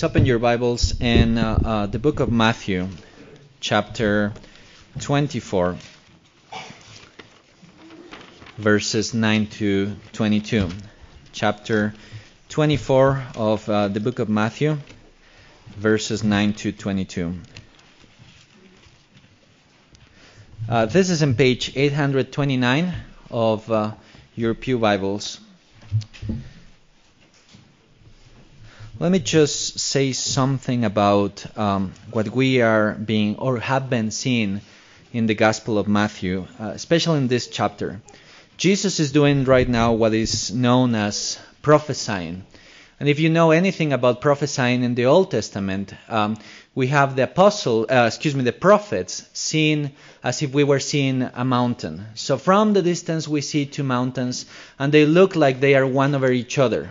Open 0.00 0.26
your 0.26 0.38
Bibles 0.38 1.00
in 1.00 1.38
uh, 1.38 1.58
uh, 1.64 1.86
the 1.86 1.98
book 1.98 2.20
of 2.20 2.30
Matthew, 2.30 2.86
chapter 3.58 4.32
24, 5.00 5.76
verses 8.58 9.12
9 9.12 9.46
to 9.46 9.96
22. 10.12 10.68
Chapter 11.32 11.94
24 12.48 13.24
of 13.34 13.68
uh, 13.68 13.88
the 13.88 13.98
book 13.98 14.20
of 14.20 14.28
Matthew, 14.28 14.78
verses 15.76 16.22
9 16.22 16.52
to 16.52 16.70
22. 16.70 17.34
Uh, 20.68 20.86
this 20.86 21.10
is 21.10 21.22
in 21.22 21.34
page 21.34 21.72
829 21.74 22.94
of 23.32 23.68
uh, 23.72 23.94
your 24.36 24.54
Pew 24.54 24.78
Bibles. 24.78 25.40
Let 29.00 29.12
me 29.12 29.20
just 29.20 29.78
say 29.78 30.12
something 30.12 30.84
about 30.84 31.46
um, 31.56 31.92
what 32.10 32.30
we 32.30 32.62
are 32.62 32.94
being 32.94 33.36
or 33.36 33.60
have 33.60 33.88
been 33.88 34.10
seeing 34.10 34.60
in 35.12 35.26
the 35.26 35.36
Gospel 35.36 35.78
of 35.78 35.86
Matthew, 35.86 36.48
uh, 36.58 36.72
especially 36.74 37.18
in 37.18 37.28
this 37.28 37.46
chapter. 37.46 38.00
Jesus 38.56 38.98
is 38.98 39.12
doing 39.12 39.44
right 39.44 39.68
now 39.68 39.92
what 39.92 40.14
is 40.14 40.52
known 40.52 40.96
as 40.96 41.38
prophesying. 41.62 42.44
And 42.98 43.08
if 43.08 43.20
you 43.20 43.28
know 43.28 43.52
anything 43.52 43.92
about 43.92 44.20
prophesying 44.20 44.82
in 44.82 44.96
the 44.96 45.06
Old 45.06 45.30
Testament, 45.30 45.94
um, 46.08 46.36
we 46.74 46.88
have 46.88 47.14
the 47.14 47.22
apostle, 47.22 47.86
uh, 47.88 48.06
excuse 48.08 48.34
me, 48.34 48.42
the 48.42 48.52
prophets 48.52 49.24
seen 49.32 49.92
as 50.24 50.42
if 50.42 50.52
we 50.52 50.64
were 50.64 50.80
seeing 50.80 51.22
a 51.22 51.44
mountain. 51.44 52.04
So 52.16 52.36
from 52.36 52.72
the 52.72 52.82
distance 52.82 53.28
we 53.28 53.42
see 53.42 53.64
two 53.64 53.84
mountains, 53.84 54.46
and 54.76 54.90
they 54.90 55.06
look 55.06 55.36
like 55.36 55.60
they 55.60 55.76
are 55.76 55.86
one 55.86 56.16
over 56.16 56.32
each 56.32 56.58
other. 56.58 56.90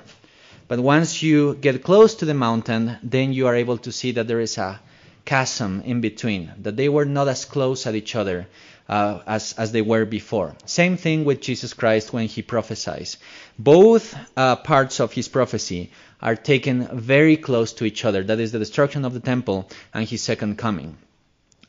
But 0.68 0.80
once 0.80 1.24
you 1.24 1.56
get 1.56 1.84
close 1.84 2.16
to 2.16 2.26
the 2.26 2.34
mountain, 2.34 2.98
then 3.02 3.34
you 3.34 3.48
are 3.48 3.56
able 3.56 3.78
to 3.80 3.92
see 3.92 4.12
that 4.12 4.28
there 4.28 4.42
is 4.42 4.58
a 4.58 4.80
chasm 5.26 5.82
in 5.86 6.02
between, 6.02 6.52
that 6.62 6.76
they 6.76 6.90
were 6.90 7.06
not 7.06 7.28
as 7.28 7.46
close 7.46 7.88
at 7.88 7.96
each 7.96 8.16
other 8.16 8.48
uh, 8.90 9.20
as, 9.28 9.54
as 9.54 9.72
they 9.72 9.82
were 9.82 10.06
before. 10.06 10.56
Same 10.66 10.98
thing 10.98 11.26
with 11.26 11.42
Jesus 11.42 11.74
Christ 11.74 12.14
when 12.14 12.28
he 12.28 12.42
prophesies. 12.42 13.18
Both 13.60 14.16
uh, 14.36 14.56
parts 14.58 15.00
of 15.00 15.14
his 15.14 15.28
prophecy 15.28 15.92
are 16.22 16.36
taken 16.36 16.88
very 16.98 17.38
close 17.38 17.74
to 17.74 17.86
each 17.86 18.06
other. 18.06 18.24
That 18.24 18.40
is 18.40 18.52
the 18.52 18.60
destruction 18.60 19.06
of 19.06 19.14
the 19.14 19.20
temple 19.20 19.70
and 19.94 20.08
his 20.08 20.22
second 20.22 20.58
coming. 20.58 20.98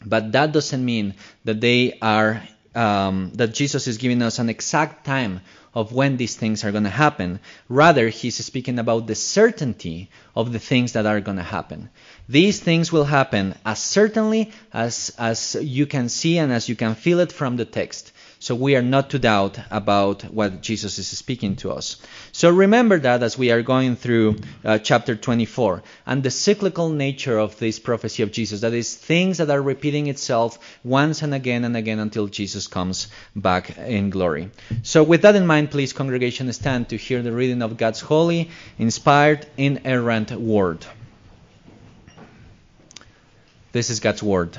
But 0.05 0.33
that 0.33 0.53
doesn't 0.53 0.85
mean 0.85 1.15
that 1.45 1.61
they 1.61 1.99
are 2.01 2.43
um, 2.75 3.33
that 3.35 3.55
Jesus 3.55 3.89
is 3.89 3.99
giving 3.99 4.23
us 4.23 4.39
an 4.39 4.49
exact 4.49 5.05
time 5.05 5.41
of 5.79 5.93
when 5.93 6.17
these 6.17 6.35
things 6.35 6.65
are 6.65 6.73
going 6.73 6.83
to 6.83 6.91
happen. 6.91 7.39
Rather, 7.69 8.09
he's 8.09 8.45
speaking 8.45 8.81
about 8.81 9.07
the 9.07 9.15
certainty 9.15 10.11
of 10.35 10.53
the 10.53 10.59
things 10.59 10.95
that 10.95 11.07
are 11.07 11.21
going 11.21 11.37
to 11.37 11.43
happen. 11.45 11.89
These 12.29 12.59
things 12.59 12.91
will 12.91 13.05
happen 13.05 13.55
as 13.65 13.79
certainly 13.79 14.51
as, 14.73 15.15
as 15.17 15.57
you 15.63 15.87
can 15.87 16.09
see 16.09 16.37
and 16.39 16.53
as 16.53 16.69
you 16.69 16.75
can 16.75 16.97
feel 16.97 17.21
it 17.21 17.31
from 17.31 17.57
the 17.57 17.65
text. 17.65 18.11
So 18.41 18.55
we 18.55 18.77
are 18.77 18.83
not 18.83 19.11
to 19.11 19.19
doubt 19.19 19.59
about 19.69 20.23
what 20.23 20.63
Jesus 20.63 20.99
is 21.01 21.09
speaking 21.09 21.57
to 21.57 21.73
us. 21.73 21.97
So 22.31 22.51
remember 22.51 23.01
that 23.01 23.23
as 23.25 23.37
we 23.37 23.51
are 23.51 23.63
going 23.63 23.97
through 23.97 24.37
uh, 24.65 24.79
chapter 24.79 25.17
24 25.17 25.83
and 26.07 26.23
the 26.23 26.31
cyclical 26.31 26.89
nature 26.89 27.37
of 27.37 27.59
this 27.59 27.81
prophecy 27.81 28.23
of 28.23 28.31
Jesus, 28.31 28.61
that 28.61 28.73
is, 28.75 28.95
things 28.95 29.39
that 29.39 29.51
are 29.51 29.61
repeating 29.61 30.07
itself 30.07 30.79
once 30.85 31.23
and 31.23 31.35
again 31.35 31.65
and 31.65 31.77
again 31.77 31.99
until 31.99 32.29
Jesus 32.29 32.69
comes 32.69 33.09
back 33.35 33.77
in 33.77 34.11
glory. 34.11 34.51
So 34.85 35.03
with 35.03 35.23
that 35.23 35.35
in 35.35 35.45
mind, 35.47 35.73
please, 35.73 35.93
congregation, 35.93 36.53
stand 36.53 36.91
to 36.91 36.97
hear 36.97 37.23
the 37.23 37.33
reading 37.33 37.61
of 37.61 37.77
God's 37.77 38.01
holy, 38.01 38.51
inspired, 38.79 39.47
inerrant 39.57 40.31
word. 40.31 40.87
This 43.73 43.91
is 43.91 43.99
God's 43.99 44.23
word. 44.23 44.59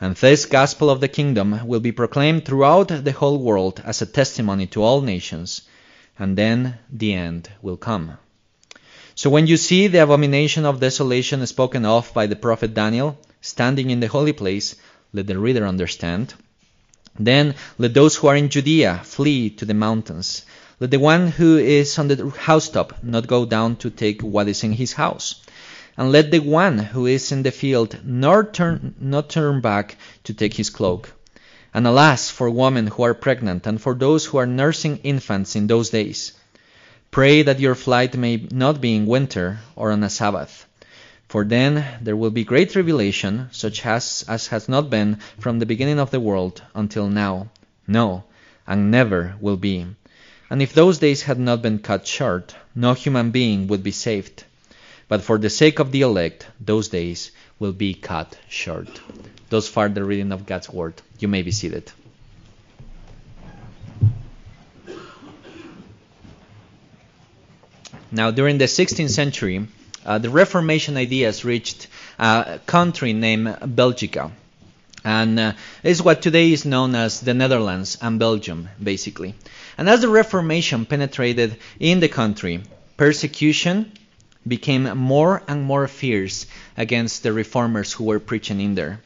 And 0.00 0.16
this 0.16 0.46
gospel 0.46 0.90
of 0.90 1.00
the 1.00 1.08
kingdom 1.08 1.66
will 1.66 1.80
be 1.80 1.92
proclaimed 1.92 2.44
throughout 2.44 2.88
the 2.88 3.12
whole 3.12 3.38
world 3.38 3.80
as 3.84 4.02
a 4.02 4.06
testimony 4.06 4.66
to 4.68 4.82
all 4.82 5.00
nations, 5.00 5.62
and 6.18 6.36
then 6.36 6.78
the 6.90 7.14
end 7.14 7.48
will 7.62 7.76
come. 7.76 8.18
So 9.14 9.30
when 9.30 9.46
you 9.46 9.56
see 9.56 9.86
the 9.86 10.02
abomination 10.02 10.64
of 10.64 10.80
desolation 10.80 11.46
spoken 11.46 11.84
of 11.84 12.12
by 12.12 12.26
the 12.26 12.36
prophet 12.36 12.74
Daniel 12.74 13.16
standing 13.40 13.90
in 13.90 14.00
the 14.00 14.08
holy 14.08 14.32
place, 14.32 14.74
let 15.12 15.28
the 15.28 15.38
reader 15.38 15.64
understand. 15.64 16.34
Then 17.16 17.54
let 17.78 17.94
those 17.94 18.16
who 18.16 18.26
are 18.26 18.36
in 18.36 18.48
Judea 18.48 19.02
flee 19.04 19.50
to 19.50 19.64
the 19.64 19.74
mountains. 19.74 20.44
Let 20.80 20.90
the 20.90 20.98
one 20.98 21.28
who 21.28 21.56
is 21.56 21.96
on 21.98 22.08
the 22.08 22.30
housetop 22.30 23.04
not 23.04 23.28
go 23.28 23.46
down 23.46 23.76
to 23.76 23.90
take 23.90 24.22
what 24.22 24.48
is 24.48 24.64
in 24.64 24.72
his 24.72 24.94
house 24.94 25.36
and 25.96 26.10
let 26.10 26.30
the 26.30 26.40
one 26.40 26.78
who 26.78 27.06
is 27.06 27.30
in 27.32 27.42
the 27.42 27.50
field 27.50 27.98
nor 28.04 28.44
turn, 28.44 28.94
not 29.00 29.28
turn 29.28 29.60
back 29.60 29.96
to 30.24 30.34
take 30.34 30.54
his 30.54 30.70
cloak. 30.70 31.12
And 31.72 31.86
alas 31.86 32.30
for 32.30 32.50
women 32.50 32.86
who 32.86 33.02
are 33.02 33.14
pregnant 33.14 33.66
and 33.66 33.80
for 33.80 33.94
those 33.94 34.26
who 34.26 34.38
are 34.38 34.46
nursing 34.46 34.98
infants 34.98 35.56
in 35.56 35.66
those 35.66 35.90
days. 35.90 36.32
Pray 37.10 37.42
that 37.42 37.60
your 37.60 37.74
flight 37.74 38.16
may 38.16 38.46
not 38.50 38.80
be 38.80 38.96
in 38.96 39.06
winter 39.06 39.60
or 39.76 39.92
on 39.92 40.02
a 40.02 40.10
Sabbath. 40.10 40.66
For 41.28 41.44
then 41.44 41.84
there 42.00 42.16
will 42.16 42.30
be 42.30 42.44
great 42.44 42.70
tribulation, 42.70 43.48
such 43.50 43.84
as, 43.84 44.24
as 44.28 44.48
has 44.48 44.68
not 44.68 44.90
been 44.90 45.18
from 45.38 45.58
the 45.58 45.66
beginning 45.66 45.98
of 45.98 46.10
the 46.10 46.20
world 46.20 46.62
until 46.74 47.08
now. 47.08 47.48
No, 47.86 48.24
and 48.66 48.90
never 48.90 49.34
will 49.40 49.56
be. 49.56 49.86
And 50.50 50.62
if 50.62 50.72
those 50.74 50.98
days 50.98 51.22
had 51.22 51.38
not 51.38 51.62
been 51.62 51.78
cut 51.78 52.06
short, 52.06 52.54
no 52.74 52.94
human 52.94 53.30
being 53.30 53.66
would 53.68 53.82
be 53.82 53.90
saved. 53.90 54.44
But 55.08 55.22
for 55.22 55.38
the 55.38 55.50
sake 55.50 55.78
of 55.78 55.92
the 55.92 56.02
elect, 56.02 56.46
those 56.60 56.88
days 56.88 57.30
will 57.58 57.72
be 57.72 57.94
cut 57.94 58.38
short. 58.48 58.88
Thus 59.50 59.68
far 59.68 59.88
the 59.88 60.04
reading 60.04 60.32
of 60.32 60.46
God's 60.46 60.70
word. 60.70 61.00
You 61.18 61.28
may 61.28 61.42
be 61.42 61.50
seated. 61.50 61.90
Now, 68.10 68.30
during 68.30 68.58
the 68.58 68.66
16th 68.66 69.10
century, 69.10 69.66
uh, 70.06 70.18
the 70.18 70.30
Reformation 70.30 70.96
ideas 70.96 71.44
reached 71.44 71.88
a 72.18 72.60
country 72.64 73.12
named 73.12 73.48
Belgica. 73.60 74.30
And 75.04 75.38
uh, 75.38 75.52
is 75.82 76.00
what 76.00 76.22
today 76.22 76.52
is 76.52 76.64
known 76.64 76.94
as 76.94 77.20
the 77.20 77.34
Netherlands 77.34 77.98
and 78.00 78.18
Belgium, 78.18 78.68
basically. 78.82 79.34
And 79.76 79.88
as 79.88 80.00
the 80.00 80.08
Reformation 80.08 80.86
penetrated 80.86 81.56
in 81.78 82.00
the 82.00 82.08
country, 82.08 82.62
persecution, 82.96 83.92
became 84.46 84.84
more 84.96 85.42
and 85.48 85.62
more 85.64 85.88
fierce 85.88 86.46
against 86.76 87.22
the 87.22 87.32
reformers 87.32 87.92
who 87.92 88.04
were 88.04 88.20
preaching 88.20 88.60
in 88.60 88.74
there. 88.74 89.00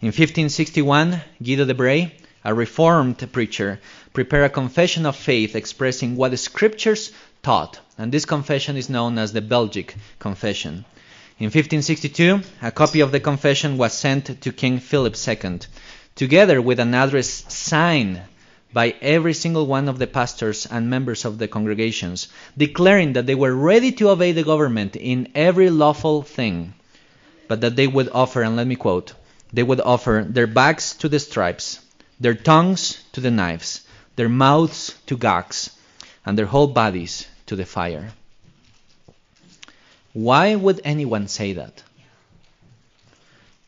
In 0.00 0.08
1561, 0.08 1.20
Guido 1.42 1.64
de 1.64 1.74
Brès, 1.74 2.10
a 2.44 2.54
reformed 2.54 3.32
preacher, 3.32 3.80
prepared 4.12 4.44
a 4.44 4.48
confession 4.48 5.06
of 5.06 5.14
faith 5.14 5.54
expressing 5.54 6.16
what 6.16 6.30
the 6.30 6.36
scriptures 6.36 7.12
taught, 7.42 7.78
and 7.98 8.10
this 8.10 8.24
confession 8.24 8.76
is 8.76 8.88
known 8.88 9.18
as 9.18 9.32
the 9.32 9.40
Belgic 9.40 9.94
Confession. 10.18 10.84
In 11.38 11.46
1562, 11.46 12.40
a 12.62 12.70
copy 12.70 13.00
of 13.00 13.12
the 13.12 13.20
confession 13.20 13.78
was 13.78 13.92
sent 13.92 14.40
to 14.40 14.52
King 14.52 14.78
Philip 14.78 15.16
II, 15.26 15.60
together 16.14 16.60
with 16.60 16.80
an 16.80 16.94
address 16.94 17.44
signed 17.48 18.20
by 18.72 18.94
every 19.02 19.34
single 19.34 19.66
one 19.66 19.88
of 19.88 19.98
the 19.98 20.06
pastors 20.06 20.66
and 20.66 20.88
members 20.88 21.24
of 21.24 21.38
the 21.38 21.48
congregations, 21.48 22.28
declaring 22.56 23.14
that 23.14 23.26
they 23.26 23.34
were 23.34 23.54
ready 23.54 23.92
to 23.92 24.10
obey 24.10 24.32
the 24.32 24.44
government 24.44 24.96
in 24.96 25.28
every 25.34 25.70
lawful 25.70 26.22
thing, 26.22 26.72
but 27.48 27.60
that 27.62 27.76
they 27.76 27.86
would 27.86 28.08
offer, 28.10 28.42
and 28.42 28.56
let 28.56 28.66
me 28.66 28.76
quote, 28.76 29.14
they 29.52 29.62
would 29.62 29.80
offer 29.80 30.24
their 30.28 30.46
backs 30.46 30.94
to 30.94 31.08
the 31.08 31.18
stripes, 31.18 31.80
their 32.20 32.34
tongues 32.34 33.02
to 33.12 33.20
the 33.20 33.30
knives, 33.30 33.80
their 34.14 34.28
mouths 34.28 34.94
to 35.06 35.16
gags, 35.16 35.70
and 36.24 36.38
their 36.38 36.46
whole 36.46 36.68
bodies 36.68 37.26
to 37.46 37.56
the 37.56 37.66
fire. 37.66 38.12
Why 40.12 40.54
would 40.54 40.80
anyone 40.84 41.26
say 41.26 41.54
that? 41.54 41.82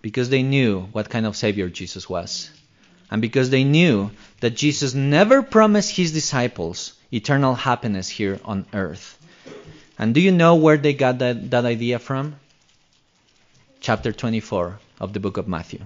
Because 0.00 0.28
they 0.28 0.42
knew 0.42 0.82
what 0.92 1.10
kind 1.10 1.26
of 1.26 1.36
Savior 1.36 1.68
Jesus 1.68 2.08
was 2.08 2.50
and 3.12 3.20
because 3.20 3.50
they 3.50 3.62
knew 3.62 4.10
that 4.40 4.56
Jesus 4.56 4.94
never 4.94 5.42
promised 5.42 5.94
his 5.94 6.12
disciples 6.12 6.94
eternal 7.12 7.54
happiness 7.54 8.08
here 8.08 8.40
on 8.42 8.64
earth. 8.72 9.18
And 9.98 10.14
do 10.14 10.20
you 10.22 10.32
know 10.32 10.54
where 10.54 10.78
they 10.78 10.94
got 10.94 11.18
that, 11.18 11.50
that 11.50 11.66
idea 11.66 11.98
from? 11.98 12.36
Chapter 13.82 14.12
24 14.12 14.78
of 14.98 15.12
the 15.12 15.20
book 15.20 15.36
of 15.36 15.46
Matthew. 15.46 15.80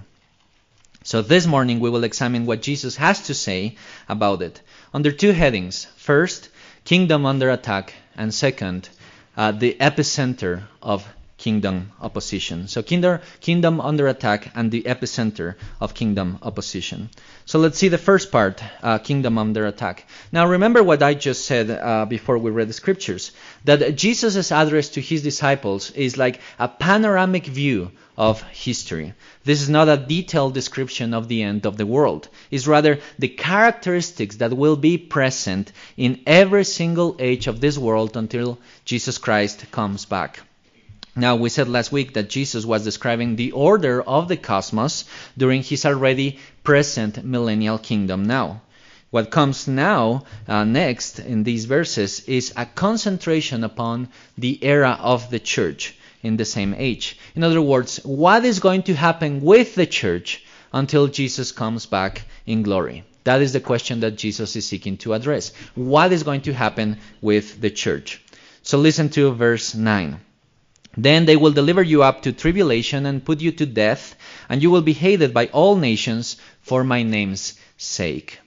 So 1.03 1.21
this 1.21 1.45
morning 1.45 1.81
we 1.81 1.89
will 1.89 2.05
examine 2.05 2.45
what 2.45 2.61
Jesus 2.61 2.95
has 2.95 3.23
to 3.23 3.33
say 3.33 3.75
about 4.07 4.41
it 4.41 4.61
under 4.93 5.11
two 5.11 5.33
headings. 5.33 5.83
First, 5.97 6.47
kingdom 6.85 7.25
under 7.25 7.49
attack, 7.49 7.93
and 8.15 8.33
second, 8.33 8.87
uh, 9.35 9.51
the 9.51 9.75
epicenter 9.81 10.63
of 10.81 11.05
kingdom 11.37 11.91
opposition. 12.01 12.67
So 12.67 12.81
kingdom, 12.81 13.19
kingdom 13.41 13.79
under 13.79 14.07
attack 14.07 14.51
and 14.55 14.71
the 14.71 14.83
epicenter 14.83 15.55
of 15.79 15.93
kingdom 15.93 16.39
opposition. 16.41 17.09
So 17.45 17.59
let's 17.59 17.77
see 17.77 17.89
the 17.89 17.97
first 17.97 18.31
part, 18.31 18.63
uh, 18.81 18.97
kingdom 18.97 19.37
under 19.37 19.67
attack. 19.67 20.07
Now 20.31 20.47
remember 20.47 20.83
what 20.83 21.03
I 21.03 21.13
just 21.13 21.45
said 21.45 21.69
uh, 21.69 22.05
before 22.05 22.39
we 22.39 22.49
read 22.49 22.69
the 22.69 22.73
scriptures, 22.73 23.31
that 23.65 23.95
Jesus' 23.95 24.51
address 24.51 24.89
to 24.89 25.01
his 25.01 25.21
disciples 25.21 25.91
is 25.91 26.17
like 26.17 26.41
a 26.57 26.67
panoramic 26.67 27.45
view 27.45 27.91
of 28.17 28.41
history. 28.41 29.13
This 29.43 29.61
is 29.61 29.69
not 29.69 29.87
a 29.87 29.95
detailed 29.95 30.55
description 30.55 31.13
of 31.13 31.27
the 31.27 31.43
end 31.43 31.67
of 31.67 31.77
the 31.77 31.85
world. 31.85 32.29
It's 32.49 32.65
rather 32.65 32.99
the 33.19 33.27
characteristics 33.27 34.37
that 34.37 34.57
will 34.57 34.75
be 34.75 34.97
present 34.97 35.71
in 35.95 36.21
every 36.25 36.65
single 36.65 37.15
age 37.19 37.45
of 37.45 37.61
this 37.61 37.77
world 37.77 38.17
until 38.17 38.57
Jesus 38.85 39.19
Christ 39.19 39.69
comes 39.71 40.05
back. 40.05 40.41
Now, 41.19 41.35
we 41.35 41.49
said 41.49 41.67
last 41.67 41.91
week 41.91 42.13
that 42.13 42.29
Jesus 42.29 42.63
was 42.63 42.83
describing 42.83 43.35
the 43.37 43.51
order 43.51 44.03
of 44.03 44.27
the 44.27 44.37
cosmos 44.37 45.03
during 45.35 45.63
his 45.63 45.83
already 45.83 46.37
present 46.63 47.25
millennial 47.25 47.79
kingdom 47.79 48.25
now. 48.25 48.61
What 49.09 49.31
comes 49.31 49.67
now, 49.67 50.25
uh, 50.47 50.63
next 50.63 51.17
in 51.17 51.43
these 51.43 51.65
verses, 51.65 52.19
is 52.27 52.53
a 52.55 52.67
concentration 52.67 53.63
upon 53.63 54.09
the 54.37 54.63
era 54.63 54.95
of 55.01 55.31
the 55.31 55.39
church 55.39 55.95
in 56.21 56.37
the 56.37 56.45
same 56.45 56.75
age. 56.77 57.17
In 57.35 57.43
other 57.43 57.63
words, 57.63 57.99
what 58.03 58.45
is 58.45 58.59
going 58.59 58.83
to 58.83 58.93
happen 58.93 59.41
with 59.41 59.73
the 59.73 59.87
church 59.87 60.43
until 60.71 61.07
Jesus 61.07 61.51
comes 61.51 61.87
back 61.87 62.21
in 62.45 62.61
glory? 62.61 63.05
That 63.23 63.41
is 63.41 63.53
the 63.53 63.59
question 63.59 64.01
that 64.01 64.19
Jesus 64.19 64.55
is 64.55 64.67
seeking 64.67 64.97
to 64.97 65.13
address. 65.13 65.51
What 65.73 66.11
is 66.11 66.21
going 66.21 66.41
to 66.41 66.53
happen 66.53 66.99
with 67.21 67.59
the 67.59 67.71
church? 67.71 68.21
So 68.61 68.77
listen 68.77 69.09
to 69.09 69.31
verse 69.31 69.73
9. 69.73 70.19
Then 70.97 71.25
they 71.25 71.37
will 71.37 71.51
deliver 71.51 71.83
you 71.83 72.01
up 72.01 72.23
to 72.23 72.33
tribulation 72.33 73.05
and 73.05 73.23
put 73.23 73.39
you 73.39 73.51
to 73.51 73.67
death, 73.67 74.15
and 74.49 74.63
you 74.63 74.71
will 74.71 74.81
be 74.81 74.93
hated 74.93 75.31
by 75.31 75.45
all 75.47 75.75
nations 75.75 76.37
for 76.61 76.83
my 76.83 77.03
name's 77.03 77.53
sake. 77.77 78.39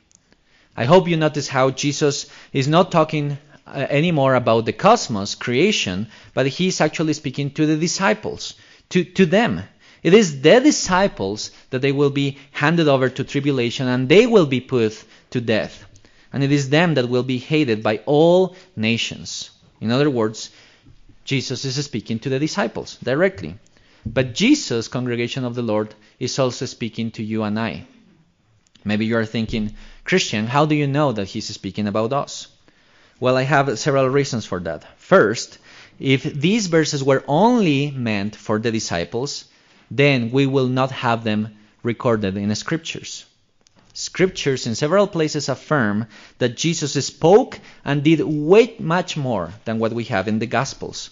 I 0.76 0.84
hope 0.84 1.06
you 1.06 1.16
notice 1.16 1.46
how 1.46 1.70
Jesus 1.70 2.26
is 2.52 2.66
not 2.66 2.90
talking 2.90 3.38
uh, 3.66 3.86
anymore 3.88 4.34
about 4.34 4.64
the 4.64 4.72
cosmos, 4.72 5.36
creation, 5.36 6.08
but 6.34 6.48
he's 6.48 6.80
actually 6.80 7.12
speaking 7.12 7.52
to 7.52 7.66
the 7.66 7.76
disciples, 7.76 8.54
to, 8.88 9.04
to 9.04 9.26
them. 9.26 9.62
It 10.02 10.12
is 10.12 10.40
the 10.40 10.58
disciples 10.60 11.52
that 11.70 11.82
they 11.82 11.92
will 11.92 12.10
be 12.10 12.38
handed 12.50 12.88
over 12.88 13.08
to 13.08 13.22
tribulation 13.22 13.86
and 13.86 14.08
they 14.08 14.26
will 14.26 14.46
be 14.46 14.60
put 14.60 15.04
to 15.30 15.40
death. 15.40 15.84
And 16.32 16.42
it 16.42 16.50
is 16.50 16.70
them 16.70 16.94
that 16.94 17.08
will 17.08 17.22
be 17.22 17.38
hated 17.38 17.82
by 17.82 18.00
all 18.06 18.56
nations. 18.74 19.50
In 19.80 19.90
other 19.90 20.10
words, 20.10 20.50
Jesus 21.30 21.64
is 21.64 21.84
speaking 21.84 22.18
to 22.18 22.28
the 22.28 22.40
disciples 22.40 22.98
directly. 23.04 23.54
But 24.04 24.34
Jesus, 24.34 24.88
congregation 24.88 25.44
of 25.44 25.54
the 25.54 25.62
Lord, 25.62 25.94
is 26.18 26.36
also 26.40 26.66
speaking 26.66 27.12
to 27.12 27.22
you 27.22 27.44
and 27.44 27.56
I. 27.56 27.86
Maybe 28.84 29.06
you 29.06 29.16
are 29.16 29.24
thinking, 29.24 29.76
Cristian, 30.04 30.46
how 30.46 30.66
do 30.66 30.74
you 30.74 30.88
know 30.88 31.12
that 31.12 31.28
he's 31.28 31.46
speaking 31.46 31.86
about 31.86 32.12
us? 32.12 32.48
Well, 33.20 33.36
I 33.36 33.42
have 33.42 33.78
several 33.78 34.08
reasons 34.08 34.44
for 34.44 34.58
that. 34.58 34.84
First, 34.98 35.58
if 36.00 36.24
these 36.24 36.66
verses 36.66 37.04
were 37.04 37.22
only 37.28 37.92
meant 37.92 38.34
for 38.34 38.58
the 38.58 38.72
disciples, 38.72 39.44
then 39.88 40.32
we 40.32 40.46
will 40.46 40.66
not 40.66 40.90
have 40.90 41.22
them 41.22 41.56
recorded 41.84 42.36
in 42.36 42.48
the 42.48 42.56
scriptures. 42.56 43.24
Scriptures 43.94 44.66
in 44.66 44.74
several 44.74 45.06
places 45.06 45.48
affirm 45.48 46.08
that 46.38 46.56
Jesus 46.56 47.06
spoke 47.06 47.60
and 47.84 48.02
did 48.02 48.18
way 48.18 48.74
much 48.80 49.16
more 49.16 49.52
than 49.64 49.78
what 49.78 49.92
we 49.92 50.02
have 50.10 50.26
in 50.26 50.40
the 50.40 50.46
Gospels 50.46 51.10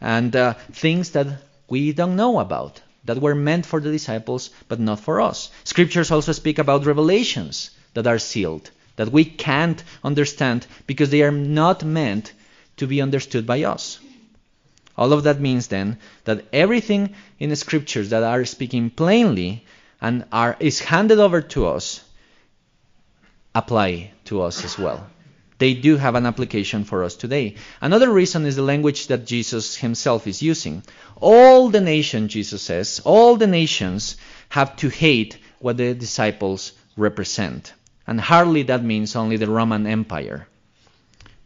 and 0.00 0.34
uh, 0.36 0.54
things 0.72 1.10
that 1.10 1.26
we 1.68 1.92
don't 1.92 2.16
know 2.16 2.38
about 2.38 2.80
that 3.04 3.20
were 3.20 3.34
meant 3.34 3.66
for 3.66 3.80
the 3.80 3.90
disciples 3.90 4.50
but 4.68 4.80
not 4.80 5.00
for 5.00 5.20
us. 5.20 5.50
Scriptures 5.64 6.10
also 6.10 6.32
speak 6.32 6.58
about 6.58 6.86
revelations 6.86 7.70
that 7.94 8.06
are 8.06 8.18
sealed 8.18 8.70
that 8.96 9.12
we 9.12 9.24
can't 9.24 9.82
understand 10.02 10.66
because 10.86 11.10
they 11.10 11.22
are 11.22 11.30
not 11.30 11.84
meant 11.84 12.32
to 12.78 12.86
be 12.86 13.00
understood 13.00 13.46
by 13.46 13.62
us. 13.62 13.98
All 14.96 15.12
of 15.12 15.24
that 15.24 15.40
means 15.40 15.68
then 15.68 15.98
that 16.24 16.44
everything 16.52 17.14
in 17.38 17.50
the 17.50 17.56
scriptures 17.56 18.10
that 18.10 18.22
are 18.22 18.44
speaking 18.44 18.90
plainly 18.90 19.64
and 20.00 20.24
are 20.32 20.56
is 20.58 20.80
handed 20.80 21.18
over 21.18 21.42
to 21.42 21.66
us 21.66 22.02
apply 23.54 24.10
to 24.24 24.42
us 24.42 24.64
as 24.64 24.78
well 24.78 25.06
they 25.58 25.74
do 25.74 25.96
have 25.96 26.14
an 26.14 26.26
application 26.26 26.84
for 26.84 27.02
us 27.02 27.14
today. 27.14 27.54
Another 27.80 28.10
reason 28.10 28.44
is 28.44 28.56
the 28.56 28.62
language 28.62 29.06
that 29.06 29.26
Jesus 29.26 29.76
himself 29.76 30.26
is 30.26 30.42
using. 30.42 30.82
All 31.16 31.70
the 31.70 31.80
nations, 31.80 32.32
Jesus 32.32 32.62
says, 32.62 33.00
all 33.04 33.36
the 33.36 33.46
nations 33.46 34.16
have 34.50 34.76
to 34.76 34.88
hate 34.88 35.38
what 35.58 35.78
the 35.78 35.94
disciples 35.94 36.72
represent. 36.96 37.72
And 38.06 38.20
hardly 38.20 38.64
that 38.64 38.84
means 38.84 39.16
only 39.16 39.36
the 39.36 39.50
Roman 39.50 39.86
Empire. 39.86 40.46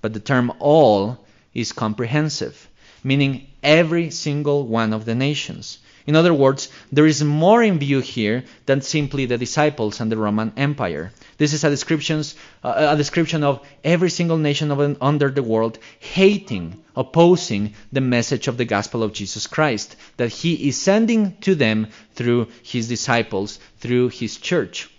But 0.02 0.12
the 0.12 0.20
term 0.20 0.52
all 0.58 1.24
is 1.54 1.72
comprehensive, 1.72 2.68
meaning 3.04 3.46
every 3.62 4.10
single 4.10 4.66
one 4.66 4.92
of 4.92 5.04
the 5.04 5.14
nations. 5.14 5.78
In 6.10 6.16
other 6.16 6.34
words, 6.34 6.70
there 6.90 7.06
is 7.06 7.22
more 7.22 7.62
in 7.62 7.78
view 7.78 8.00
here 8.00 8.42
than 8.66 8.80
simply 8.80 9.26
the 9.26 9.38
disciples 9.38 10.00
and 10.00 10.10
the 10.10 10.16
Roman 10.16 10.52
Empire. 10.56 11.12
This 11.38 11.52
is 11.52 11.62
a, 11.62 11.70
descriptions, 11.70 12.34
uh, 12.64 12.88
a 12.94 12.96
description 12.96 13.44
of 13.44 13.64
every 13.84 14.10
single 14.10 14.36
nation 14.36 14.72
of, 14.72 14.96
under 15.00 15.30
the 15.30 15.44
world 15.44 15.78
hating, 16.00 16.82
opposing 16.96 17.74
the 17.92 18.00
message 18.00 18.48
of 18.48 18.56
the 18.56 18.64
gospel 18.64 19.04
of 19.04 19.12
Jesus 19.12 19.46
Christ 19.46 19.94
that 20.16 20.30
he 20.30 20.68
is 20.68 20.80
sending 20.80 21.36
to 21.42 21.54
them 21.54 21.86
through 22.16 22.48
his 22.64 22.88
disciples, 22.88 23.60
through 23.78 24.08
his 24.08 24.36
church. 24.36 24.90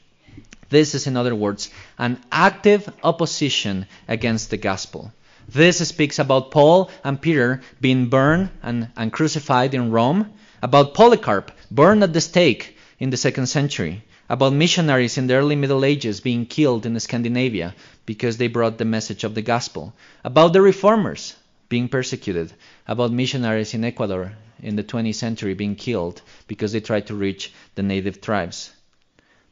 This 0.69 0.95
is, 0.95 1.07
in 1.07 1.17
other 1.17 1.35
words, 1.35 1.71
an 1.97 2.21
active 2.31 2.89
opposition 3.03 3.85
against 4.07 4.49
the 4.49 4.55
gospel. 4.55 5.11
This 5.49 5.85
speaks 5.85 6.19
about 6.19 6.51
Paul 6.51 6.89
and 7.03 7.21
Peter 7.21 7.59
being 7.81 8.07
burned 8.07 8.51
and, 8.63 8.87
and 8.95 9.11
crucified 9.11 9.73
in 9.73 9.91
Rome 9.91 10.31
about 10.61 10.93
Polycarp, 10.93 11.51
burned 11.69 12.03
at 12.03 12.13
the 12.13 12.21
stake 12.21 12.77
in 12.99 13.09
the 13.09 13.17
second 13.17 13.47
century, 13.47 14.03
about 14.29 14.53
missionaries 14.53 15.17
in 15.17 15.27
the 15.27 15.33
early 15.33 15.55
Middle 15.55 15.83
Ages 15.83 16.21
being 16.21 16.45
killed 16.45 16.86
in 16.86 17.00
Scandinavia 17.00 17.75
because 18.05 18.38
they 18.38 18.47
brought 18.47 18.77
the 18.77 18.86
message 18.86 19.24
of 19.24 19.36
the 19.36 19.41
gospel, 19.41 19.93
about 20.24 20.53
the 20.53 20.62
reformers 20.62 21.36
being 21.67 21.88
persecuted, 21.88 22.53
about 22.88 23.12
missionaries 23.12 23.74
in 23.74 23.83
Ecuador 23.83 24.33
in 24.62 24.75
the 24.75 24.83
20th 24.83 25.15
century 25.15 25.53
being 25.53 25.75
killed 25.75 26.21
because 26.47 26.71
they 26.71 26.79
tried 26.79 27.07
to 27.07 27.15
reach 27.15 27.51
the 27.75 27.83
native 27.83 28.21
tribes. 28.21 28.71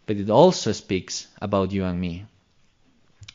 But 0.05 0.17
it 0.17 0.29
also 0.29 0.72
speaks 0.72 1.27
about 1.41 1.72
you 1.72 1.86
and 1.86 2.00
me. 2.00 2.25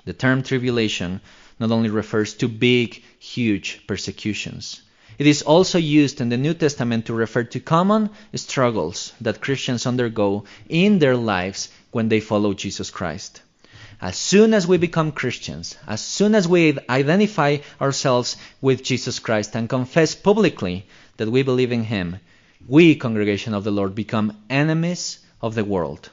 The 0.04 0.12
term 0.12 0.42
tribulation 0.42 1.20
not 1.58 1.70
only 1.70 1.88
refers 1.88 2.34
to 2.34 2.48
big, 2.48 3.02
huge 3.18 3.86
persecutions. 3.86 4.82
It 5.18 5.26
is 5.26 5.42
also 5.42 5.78
used 5.78 6.20
in 6.20 6.28
the 6.28 6.36
New 6.36 6.54
Testament 6.54 7.06
to 7.06 7.14
refer 7.14 7.44
to 7.44 7.60
common 7.60 8.10
struggles 8.34 9.12
that 9.20 9.40
Christians 9.40 9.86
undergo 9.86 10.44
in 10.68 10.98
their 10.98 11.16
lives 11.16 11.68
when 11.92 12.08
they 12.08 12.20
follow 12.20 12.52
Jesus 12.52 12.90
Christ. 12.90 13.40
As 14.00 14.16
soon 14.16 14.52
as 14.52 14.66
we 14.66 14.76
become 14.76 15.12
Christians, 15.12 15.76
as 15.86 16.00
soon 16.00 16.34
as 16.34 16.48
we 16.48 16.76
identify 16.90 17.58
ourselves 17.80 18.36
with 18.60 18.82
Jesus 18.82 19.20
Christ 19.20 19.54
and 19.54 19.68
confess 19.68 20.14
publicly 20.16 20.86
that 21.16 21.30
we 21.30 21.42
believe 21.42 21.70
in 21.70 21.84
Him, 21.84 22.18
we, 22.66 22.96
congregation 22.96 23.54
of 23.54 23.62
the 23.62 23.70
Lord, 23.70 23.94
become 23.94 24.36
enemies 24.50 25.20
of 25.40 25.54
the 25.54 25.64
world. 25.64 26.10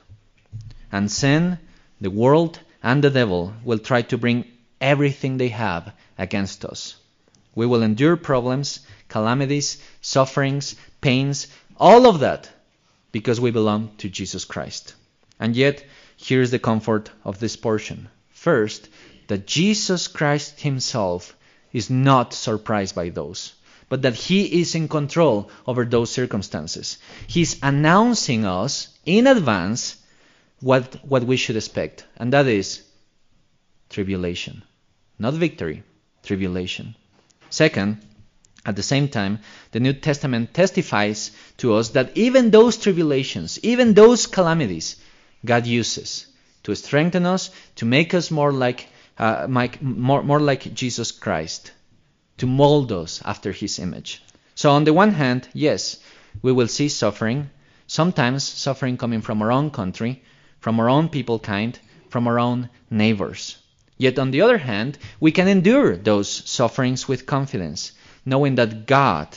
And 0.91 1.11
sin, 1.11 1.57
the 1.99 2.11
world, 2.11 2.59
and 2.83 3.03
the 3.03 3.09
devil 3.09 3.53
will 3.63 3.79
try 3.79 4.03
to 4.03 4.17
bring 4.17 4.45
everything 4.79 5.37
they 5.37 5.49
have 5.49 5.91
against 6.17 6.65
us. 6.65 7.00
We 7.55 7.65
will 7.65 7.83
endure 7.83 8.15
problems, 8.15 8.79
calamities, 9.09 9.77
sufferings, 10.01 10.75
pains, 11.01 11.47
all 11.77 12.07
of 12.07 12.19
that 12.19 12.49
because 13.11 13.41
we 13.41 13.51
belong 13.51 13.91
to 13.97 14.09
Jesus 14.09 14.45
Christ. 14.45 14.95
And 15.39 15.55
yet, 15.55 15.83
here 16.15 16.41
is 16.41 16.51
the 16.51 16.59
comfort 16.59 17.11
of 17.25 17.39
this 17.39 17.55
portion. 17.55 18.09
First, 18.29 18.89
that 19.27 19.47
Jesus 19.47 20.07
Christ 20.07 20.61
Himself 20.61 21.35
is 21.73 21.89
not 21.89 22.33
surprised 22.33 22.95
by 22.95 23.09
those, 23.09 23.53
but 23.89 24.03
that 24.03 24.15
He 24.15 24.61
is 24.61 24.75
in 24.75 24.87
control 24.87 25.49
over 25.65 25.83
those 25.83 26.11
circumstances. 26.11 26.97
He's 27.27 27.57
announcing 27.63 28.45
us 28.45 28.87
in 29.05 29.27
advance 29.27 29.97
what, 30.59 30.95
what 31.03 31.23
we 31.23 31.37
should 31.37 31.55
expect, 31.55 32.05
and 32.17 32.33
that 32.33 32.47
is 32.47 32.83
tribulation. 33.89 34.63
Not 35.17 35.33
victory, 35.33 35.83
tribulation. 36.23 36.95
Second, 37.51 37.97
at 38.65 38.75
the 38.75 38.83
same 38.83 39.09
time, 39.09 39.39
the 39.71 39.79
New 39.79 39.93
Testament 39.93 40.53
testifies 40.53 41.31
to 41.57 41.73
us 41.75 41.89
that 41.89 42.15
even 42.15 42.49
those 42.49 42.77
tribulations, 42.77 43.59
even 43.61 43.93
those 43.93 44.25
calamities, 44.25 44.95
God 45.43 45.67
uses 45.67 46.27
to 46.63 46.75
strengthen 46.75 47.25
us, 47.25 47.49
to 47.75 47.85
make 47.85 48.13
us 48.13 48.31
more 48.31 48.53
like, 48.53 48.87
uh, 49.17 49.47
more, 49.81 50.23
more 50.23 50.39
like 50.39 50.73
Jesus 50.73 51.11
Christ, 51.11 51.71
to 52.37 52.47
mold 52.47 52.91
us 52.91 53.21
after 53.25 53.51
his 53.51 53.79
image. 53.79 54.23
So, 54.55 54.71
on 54.71 54.85
the 54.85 54.93
one 54.93 55.11
hand, 55.11 55.49
yes, 55.53 55.97
we 56.41 56.51
will 56.51 56.67
see 56.67 56.87
suffering, 56.87 57.49
sometimes 57.85 58.43
suffering 58.43 58.95
coming 58.95 59.21
from 59.21 59.41
our 59.41 59.51
own 59.51 59.71
country, 59.71 60.23
from 60.59 60.79
our 60.79 60.89
own 60.89 61.09
people 61.09 61.39
kind, 61.39 61.77
from 62.09 62.27
our 62.27 62.39
own 62.39 62.69
neighbors. 62.89 63.57
Yet, 64.01 64.17
on 64.17 64.31
the 64.31 64.41
other 64.41 64.57
hand, 64.57 64.97
we 65.19 65.31
can 65.31 65.47
endure 65.47 65.95
those 65.95 66.27
sufferings 66.27 67.07
with 67.07 67.27
confidence, 67.27 67.91
knowing 68.25 68.55
that 68.55 68.87
God 68.87 69.27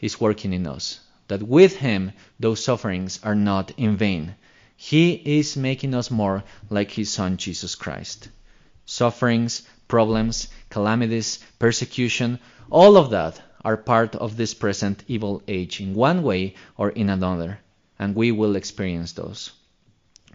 is 0.00 0.20
working 0.20 0.52
in 0.52 0.64
us, 0.64 1.00
that 1.26 1.42
with 1.42 1.78
Him 1.78 2.12
those 2.38 2.62
sufferings 2.62 3.18
are 3.24 3.34
not 3.34 3.72
in 3.76 3.96
vain. 3.96 4.36
He 4.76 5.14
is 5.14 5.56
making 5.56 5.92
us 5.92 6.08
more 6.08 6.44
like 6.70 6.92
His 6.92 7.10
Son 7.10 7.36
Jesus 7.36 7.74
Christ. 7.74 8.28
Sufferings, 8.86 9.62
problems, 9.88 10.46
calamities, 10.70 11.40
persecution, 11.58 12.38
all 12.70 12.96
of 12.96 13.10
that 13.10 13.42
are 13.64 13.76
part 13.76 14.14
of 14.14 14.36
this 14.36 14.54
present 14.54 15.02
evil 15.08 15.42
age 15.48 15.80
in 15.80 15.94
one 15.94 16.22
way 16.22 16.54
or 16.76 16.90
in 16.90 17.10
another, 17.10 17.58
and 17.98 18.14
we 18.14 18.30
will 18.30 18.54
experience 18.54 19.14
those. 19.14 19.50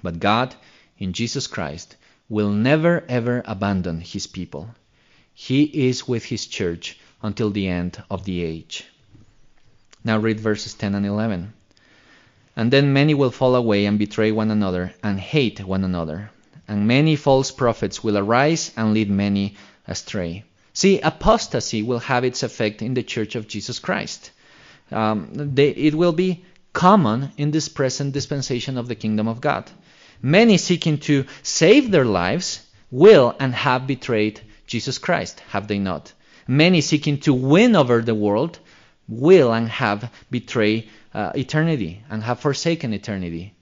But 0.03 0.19
God, 0.19 0.55
in 0.97 1.13
Jesus 1.13 1.47
Christ, 1.47 1.95
will 2.29 2.49
never 2.49 3.03
ever 3.07 3.41
abandon 3.45 4.01
His 4.01 4.27
people. 4.27 4.69
He 5.33 5.63
is 5.87 6.07
with 6.07 6.25
His 6.25 6.45
church 6.45 6.97
until 7.21 7.49
the 7.49 7.67
end 7.67 8.01
of 8.09 8.25
the 8.25 8.43
age. 8.43 8.85
Now 10.03 10.17
read 10.17 10.39
verses 10.39 10.73
10 10.73 10.95
and 10.95 11.05
11. 11.05 11.53
And 12.55 12.71
then 12.71 12.93
many 12.93 13.13
will 13.13 13.31
fall 13.31 13.55
away 13.55 13.85
and 13.85 13.99
betray 13.99 14.31
one 14.31 14.51
another 14.51 14.93
and 15.03 15.19
hate 15.19 15.59
one 15.59 15.83
another. 15.83 16.31
And 16.67 16.87
many 16.87 17.15
false 17.15 17.51
prophets 17.51 18.03
will 18.03 18.17
arise 18.17 18.71
and 18.75 18.93
lead 18.93 19.09
many 19.09 19.55
astray. 19.87 20.43
See, 20.73 20.99
apostasy 20.99 21.81
will 21.81 21.99
have 21.99 22.23
its 22.23 22.43
effect 22.43 22.81
in 22.81 22.93
the 22.93 23.03
Church 23.03 23.35
of 23.35 23.47
Jesus 23.47 23.79
Christ. 23.79 24.31
Um, 24.91 25.29
they, 25.33 25.69
it 25.69 25.95
will 25.95 26.13
be 26.13 26.45
common 26.73 27.31
in 27.37 27.51
this 27.51 27.69
present 27.69 28.13
dispensation 28.13 28.77
of 28.77 28.87
the 28.87 28.95
kingdom 28.95 29.27
of 29.27 29.41
God. 29.41 29.69
Many 30.21 30.57
seeking 30.57 30.97
to 30.99 31.25
save 31.43 31.91
their 31.91 32.05
lives 32.05 32.61
will 32.91 33.35
and 33.39 33.53
have 33.53 33.87
betrayed 33.87 34.41
Jesus 34.65 34.97
Christ, 34.97 35.41
have 35.49 35.67
they 35.67 35.79
not? 35.79 36.13
Many 36.47 36.81
seeking 36.81 37.19
to 37.21 37.33
win 37.33 37.75
over 37.75 38.01
the 38.01 38.15
world 38.15 38.59
will 39.07 39.53
and 39.53 39.69
have 39.69 40.11
betrayed 40.31 40.89
uh, 41.13 41.31
eternity 41.35 42.03
and 42.09 42.23
have 42.23 42.39
forsaken 42.39 42.93
eternity. 42.93 43.53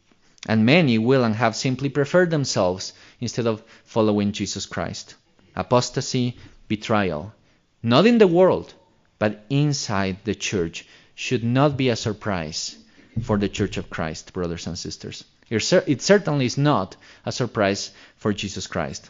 And 0.47 0.65
many 0.65 0.97
will 0.97 1.23
and 1.23 1.35
have 1.35 1.55
simply 1.55 1.89
preferred 1.89 2.29
themselves 2.29 2.93
instead 3.19 3.47
of 3.47 3.63
following 3.83 4.31
Jesus 4.31 4.65
Christ. 4.65 5.15
Apostasy, 5.55 6.37
betrayal, 6.67 7.33
not 7.81 8.05
in 8.05 8.17
the 8.17 8.27
world, 8.27 8.73
but 9.19 9.45
inside 9.49 10.17
the 10.23 10.35
church, 10.35 10.85
should 11.15 11.43
not 11.43 11.77
be 11.77 11.89
a 11.89 11.95
surprise 11.95 12.75
for 13.21 13.37
the 13.37 13.49
church 13.49 13.77
of 13.77 13.89
Christ, 13.89 14.33
brothers 14.33 14.67
and 14.67 14.77
sisters. 14.77 15.23
It 15.49 16.01
certainly 16.01 16.45
is 16.45 16.57
not 16.57 16.95
a 17.25 17.31
surprise 17.31 17.91
for 18.17 18.33
Jesus 18.33 18.67
Christ. 18.67 19.09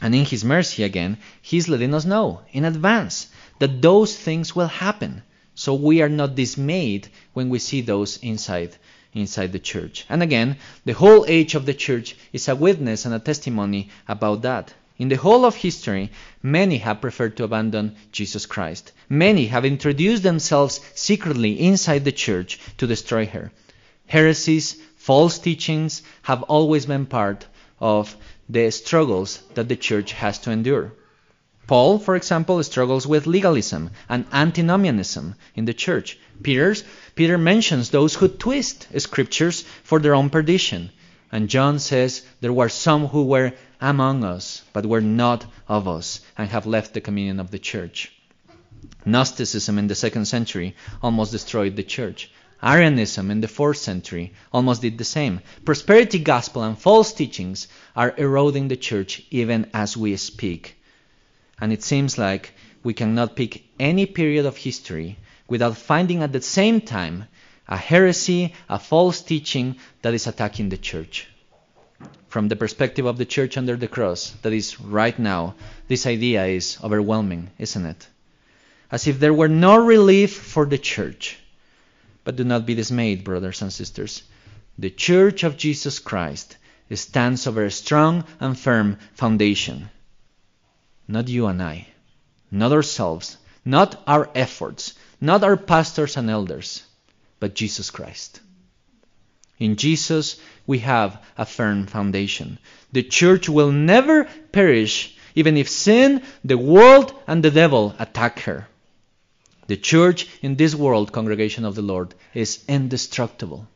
And 0.00 0.14
in 0.14 0.24
His 0.24 0.44
mercy, 0.44 0.82
again, 0.82 1.18
He's 1.42 1.68
letting 1.68 1.92
us 1.92 2.04
know 2.04 2.40
in 2.52 2.64
advance 2.64 3.28
that 3.58 3.82
those 3.82 4.16
things 4.16 4.56
will 4.56 4.68
happen. 4.68 5.22
So 5.54 5.74
we 5.74 6.00
are 6.02 6.08
not 6.08 6.36
dismayed 6.36 7.08
when 7.32 7.48
we 7.48 7.58
see 7.58 7.80
those 7.80 8.16
inside 8.18 8.76
inside 9.12 9.52
the 9.52 9.58
church. 9.58 10.04
And 10.08 10.22
again, 10.22 10.56
the 10.84 10.92
whole 10.92 11.24
age 11.26 11.54
of 11.54 11.66
the 11.66 11.74
church 11.74 12.14
is 12.32 12.46
a 12.46 12.54
witness 12.54 13.04
and 13.04 13.14
a 13.14 13.18
testimony 13.18 13.88
about 14.06 14.42
that. 14.42 14.72
In 14.98 15.08
the 15.08 15.16
whole 15.16 15.44
of 15.44 15.54
history, 15.54 16.10
many 16.42 16.78
have 16.78 17.00
preferred 17.00 17.36
to 17.36 17.44
abandon 17.44 17.96
Jesus 18.12 18.46
Christ. 18.46 18.92
Many 19.08 19.46
have 19.46 19.64
introduced 19.64 20.22
themselves 20.22 20.80
secretly 20.94 21.58
inside 21.58 22.04
the 22.04 22.12
church 22.12 22.60
to 22.78 22.86
destroy 22.86 23.26
her. 23.26 23.50
Heresies, 24.06 24.76
false 25.08 25.38
teachings 25.38 26.02
have 26.20 26.42
always 26.42 26.84
been 26.84 27.06
part 27.06 27.46
of 27.80 28.14
the 28.46 28.70
struggles 28.70 29.42
that 29.54 29.66
the 29.66 29.74
church 29.88 30.12
has 30.12 30.38
to 30.38 30.50
endure. 30.50 30.92
Paul, 31.66 31.98
for 31.98 32.14
example, 32.14 32.62
struggles 32.62 33.06
with 33.06 33.26
legalism 33.26 33.88
and 34.10 34.26
antinomianism 34.32 35.34
in 35.54 35.64
the 35.64 35.72
church. 35.72 36.18
Peter's, 36.42 36.84
Peter 37.14 37.38
mentions 37.38 37.88
those 37.88 38.16
who 38.16 38.28
twist 38.28 38.86
scriptures 38.98 39.64
for 39.82 39.98
their 39.98 40.14
own 40.14 40.28
perdition. 40.28 40.90
And 41.32 41.48
John 41.48 41.78
says 41.78 42.20
there 42.42 42.52
were 42.52 42.68
some 42.68 43.06
who 43.06 43.24
were 43.24 43.54
among 43.80 44.24
us, 44.24 44.62
but 44.74 44.84
were 44.84 45.00
not 45.00 45.46
of 45.68 45.88
us, 45.88 46.20
and 46.36 46.50
have 46.50 46.66
left 46.66 46.92
the 46.92 47.00
communion 47.00 47.40
of 47.40 47.50
the 47.50 47.58
church. 47.58 48.12
Gnosticism 49.06 49.78
in 49.78 49.86
the 49.86 49.94
second 49.94 50.26
century 50.26 50.76
almost 51.02 51.32
destroyed 51.32 51.76
the 51.76 51.82
church. 51.96 52.30
Arianism 52.62 53.30
in 53.30 53.40
the 53.40 53.48
fourth 53.48 53.78
century 53.78 54.32
almost 54.52 54.82
did 54.82 54.98
the 54.98 55.04
same. 55.04 55.40
Prosperity 55.64 56.18
gospel 56.18 56.62
and 56.62 56.78
false 56.78 57.12
teachings 57.12 57.68
are 57.94 58.14
eroding 58.16 58.68
the 58.68 58.76
church 58.76 59.22
even 59.30 59.70
as 59.72 59.96
we 59.96 60.16
speak 60.16 60.78
and 61.60 61.72
it 61.72 61.82
seems 61.82 62.18
like 62.18 62.52
we 62.82 62.94
cannot 62.94 63.36
pick 63.36 63.64
any 63.78 64.06
period 64.06 64.46
of 64.46 64.56
history 64.56 65.18
without 65.48 65.76
finding 65.76 66.22
at 66.22 66.32
the 66.32 66.40
same 66.40 66.80
time 66.80 67.24
a 67.66 67.76
heresy, 67.76 68.54
a 68.68 68.78
false 68.78 69.20
teaching 69.20 69.76
that 70.02 70.14
is 70.14 70.26
attacking 70.26 70.68
the 70.68 70.76
church. 70.78 71.26
From 72.28 72.48
the 72.48 72.56
perspective 72.56 73.04
of 73.06 73.18
the 73.18 73.24
church 73.24 73.56
under 73.56 73.76
the 73.76 73.88
cross, 73.88 74.30
that 74.42 74.52
is 74.52 74.80
right 74.80 75.18
now, 75.18 75.54
this 75.88 76.06
idea 76.06 76.46
is 76.46 76.78
overwhelming, 76.82 77.50
isn't 77.58 77.86
it? 77.86 78.06
As 78.90 79.06
if 79.06 79.18
there 79.18 79.34
were 79.34 79.48
no 79.48 79.76
relief 79.76 80.34
for 80.34 80.64
the 80.64 80.78
church. 80.78 81.38
But 82.24 82.36
do 82.36 82.44
not 82.44 82.66
be 82.66 82.74
dismayed, 82.74 83.24
brothers 83.24 83.62
and 83.62 83.72
sisters. 83.72 84.22
The 84.78 84.90
church 84.90 85.44
of 85.44 85.56
Jesus 85.56 85.98
Christ 85.98 86.56
stands 86.92 87.46
over 87.46 87.64
a 87.64 87.70
strong 87.70 88.24
and 88.40 88.58
firm 88.58 88.98
foundation 89.14 89.90
not 91.08 91.26
you 91.26 91.46
and 91.46 91.62
I, 91.62 91.88
not 92.50 92.70
ourselves, 92.70 93.38
not 93.64 94.02
our 94.06 94.28
efforts, 94.34 94.92
not 95.20 95.42
our 95.42 95.56
pastors 95.56 96.16
and 96.16 96.28
elders, 96.28 96.82
but 97.40 97.54
Jesus 97.54 97.90
Christ. 97.90 98.40
In 99.58 99.76
Jesus, 99.76 100.38
we 100.66 100.78
have 100.80 101.20
a 101.36 101.46
firm 101.46 101.86
foundation. 101.86 102.58
The 102.92 103.02
church 103.02 103.48
will 103.48 103.72
never 103.72 104.24
perish, 104.52 105.16
even 105.34 105.56
if 105.56 105.68
sin, 105.68 106.22
the 106.44 106.58
world, 106.58 107.12
and 107.26 107.42
the 107.42 107.50
devil 107.50 107.94
attack 107.98 108.40
her. 108.40 108.68
The 109.68 109.76
church 109.76 110.26
in 110.40 110.56
this 110.56 110.74
world, 110.74 111.12
congregation 111.12 111.66
of 111.66 111.74
the 111.74 111.82
Lord, 111.82 112.14
is 112.32 112.64
indestructible. 112.68 113.68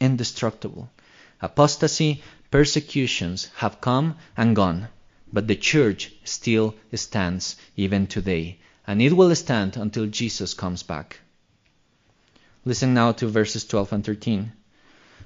Indestructible. 0.00 0.90
Apostasy, 1.40 2.22
persecutions 2.50 3.46
have 3.56 3.80
come 3.80 4.16
and 4.36 4.54
gone. 4.54 4.88
But 5.32 5.48
the 5.48 5.56
church 5.56 6.12
still 6.24 6.74
stands 6.92 7.56
even 7.74 8.06
today, 8.06 8.58
and 8.86 9.00
it 9.00 9.14
will 9.14 9.34
stand 9.34 9.78
until 9.78 10.06
Jesus 10.06 10.52
comes 10.52 10.82
back. 10.82 11.20
Listen 12.66 12.92
now 12.92 13.12
to 13.12 13.28
verses 13.28 13.64
12 13.64 13.92
and 13.94 14.04
13. 14.04 14.52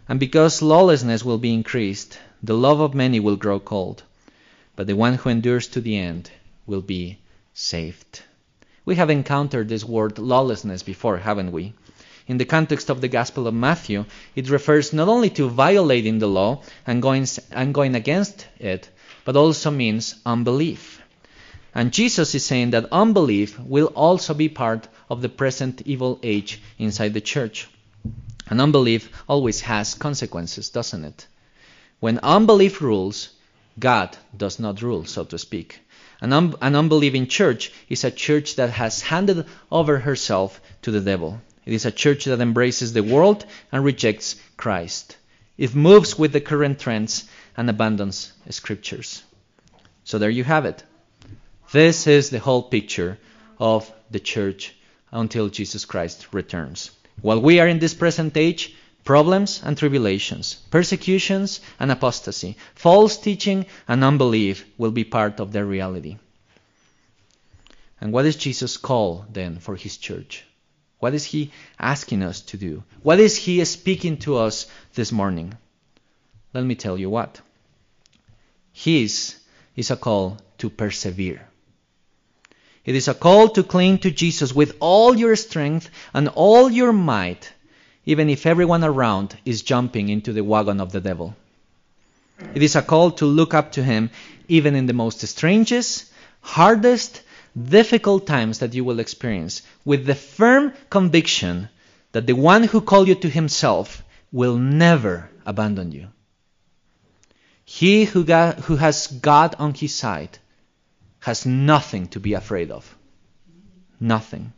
And 0.09 0.21
because 0.21 0.62
lawlessness 0.62 1.25
will 1.25 1.39
be 1.39 1.53
increased, 1.53 2.21
the 2.41 2.57
love 2.57 2.79
of 2.79 2.95
many 2.95 3.19
will 3.19 3.37
grow 3.37 3.59
cold, 3.59 4.05
but 4.77 4.87
the 4.87 4.95
one 4.95 5.15
who 5.15 5.29
endures 5.29 5.67
to 5.69 5.81
the 5.81 5.97
end 5.97 6.31
will 6.67 6.83
be 6.83 7.19
saved. 7.53 8.23
We 8.85 8.97
have 8.97 9.11
encountered 9.11 9.69
this 9.69 9.85
word 9.85 10.19
lawlessness 10.19 10.83
before, 10.83 11.19
haven't 11.19 11.53
we? 11.53 11.75
In 12.27 12.39
the 12.39 12.45
context 12.45 12.91
of 12.91 13.01
the 13.01 13.09
Gospel 13.09 13.47
of 13.47 13.55
Matthew, 13.55 14.05
it 14.35 14.51
refers 14.51 14.93
not 14.93 15.09
only 15.09 15.31
to 15.31 15.49
violating 15.49 16.19
the 16.19 16.29
law 16.29 16.62
and 16.87 17.03
going, 17.03 17.27
and 17.51 17.75
going 17.75 17.95
against 17.95 18.47
it, 18.59 18.89
but 19.25 19.37
also 19.37 19.71
means 19.71 20.17
unbelief. 20.27 21.01
And 21.75 21.93
Jesus 21.93 22.35
is 22.35 22.45
saying 22.45 22.71
that 22.71 22.93
unbelief 22.93 23.59
will 23.59 23.87
also 23.87 24.35
be 24.35 24.49
part 24.49 24.89
of 25.09 25.23
the 25.23 25.29
present 25.29 25.83
evil 25.85 26.19
age 26.23 26.61
inside 26.79 27.15
the 27.15 27.21
church. 27.21 27.69
And 28.49 28.61
unbelief 28.61 29.11
always 29.29 29.61
has 29.62 29.95
consequences, 29.95 30.71
doesn't 30.71 31.05
it? 31.05 31.27
When 32.01 32.19
unbelief 32.19 32.83
rules, 32.83 33.31
God 33.79 34.17
does 34.37 34.59
not 34.59 34.83
rule, 34.83 35.05
so 35.05 35.25
to 35.25 35.39
speak. 35.39 35.81
An, 36.23 36.33
un- 36.33 36.55
an, 36.62 36.76
unbelieving 36.76 37.26
church 37.26 37.73
is 37.88 38.05
a 38.05 38.11
church 38.12 38.55
that 38.55 38.71
has 38.71 39.00
handed 39.00 39.45
over 39.73 39.99
herself 39.99 40.61
to 40.83 40.93
the 40.93 41.00
devil. 41.00 41.43
It 41.67 41.73
is 41.73 41.85
a 41.85 41.91
church 41.91 42.26
that 42.26 42.41
embraces 42.41 42.93
the 42.93 43.02
world 43.02 43.45
and 43.73 43.85
rejects 43.85 44.37
Christ. 44.57 45.17
It 45.59 45.75
moves 45.75 46.17
with 46.17 46.33
the 46.33 46.41
current 46.41 46.79
trends 46.79 47.25
and 47.57 47.69
abandons 47.69 48.33
scriptures. 48.50 49.25
So 50.05 50.19
there 50.19 50.31
you 50.31 50.45
have 50.45 50.64
it. 50.64 50.85
This 51.73 52.07
is 52.07 52.31
the 52.31 52.38
whole 52.38 52.62
picture 52.62 53.19
of 53.59 53.93
the 54.12 54.21
church 54.21 54.76
until 55.11 55.49
Jesus 55.49 55.85
Christ 55.85 56.29
returns. 56.33 56.93
While 57.21 57.43
we 57.43 57.59
are 57.59 57.67
in 57.67 57.81
this 57.81 57.95
present 57.95 58.37
age, 58.37 58.76
Problems 59.04 59.61
and 59.64 59.76
tribulations, 59.76 60.54
persecutions 60.71 61.61
and 61.80 61.90
apostasy, 61.90 62.56
false 62.75 63.16
teaching 63.16 63.66
and 63.88 64.04
unbelief 64.04 64.64
will 64.78 64.92
be 64.92 65.04
part 65.04 65.40
of 65.40 65.52
their 65.52 65.66
reality. 65.66 66.18
And 68.00 68.12
what 68.12 68.26
is 68.26 68.37
Jesus' 68.37 68.76
call 68.76 69.26
then 69.30 69.59
for 69.59 69.76
his 69.76 69.97
church? 69.97 70.44
What 71.00 71.14
is 71.14 71.25
he 71.25 71.50
asking 71.80 72.23
us 72.23 72.40
to 72.42 72.56
do? 72.56 72.85
What 73.02 73.18
is 73.18 73.37
he 73.37 73.64
speaking 73.64 74.18
to 74.18 74.37
us 74.37 74.66
this 74.94 75.11
morning? 75.11 75.54
Let 76.54 76.64
me 76.64 76.76
tell 76.76 76.97
you 76.97 77.11
what. 77.11 77.40
His 78.73 79.37
is 79.75 79.90
a 79.90 79.97
call 79.97 80.38
to 80.59 80.71
persevere. 80.71 81.49
It 82.85 82.94
is 82.94 83.09
a 83.09 83.14
call 83.14 83.49
to 83.50 83.62
cling 83.62 83.99
to 83.99 84.11
Jesus 84.11 84.52
with 84.52 84.76
all 84.80 85.16
your 85.16 85.37
strength 85.37 85.90
and 86.14 86.28
all 86.28 86.71
your 86.71 86.92
might, 86.92 87.52
even 88.04 88.28
if 88.28 88.47
everyone 88.47 88.85
around 88.85 89.37
is 89.44 89.62
jumping 89.62 90.09
into 90.09 90.32
the 90.32 90.44
wagon 90.44 90.80
of 90.80 90.92
the 90.92 91.00
devil. 91.00 91.37
It 92.54 92.62
is 92.62 92.75
a 92.75 92.82
call 92.82 93.12
to 93.12 93.26
look 93.26 93.54
up 93.54 93.73
to 93.73 93.85
him 93.85 94.11
even 94.49 94.75
in 94.75 94.87
the 94.87 94.92
most 94.92 95.21
strangest, 95.21 96.06
hardest, 96.40 97.23
difficult 97.56 98.26
times 98.26 98.59
that 98.59 98.75
you 98.75 98.85
will 98.85 98.99
experience, 98.99 99.62
with 99.85 100.06
the 100.06 100.14
firm 100.14 100.73
conviction 100.90 101.68
that 102.12 102.26
the 102.26 102.35
one 102.35 102.64
who 102.64 102.80
called 102.80 103.09
you 103.09 103.14
to 103.14 103.28
himself 103.28 104.02
will 104.32 104.56
never 104.56 105.30
abandon 105.47 105.92
you. 105.92 106.09
He 107.64 108.04
who, 108.04 108.25
got, 108.25 108.61
who 108.61 108.76
has 108.76 109.06
God 109.06 109.54
on 109.59 109.75
his 109.75 109.94
side 109.94 110.38
has 111.21 111.47
nothing 111.47 112.09
to 112.09 112.21
be 112.21 112.35
afraid 112.35 112.71
of. 112.71 112.97
Nothing. 114.00 114.52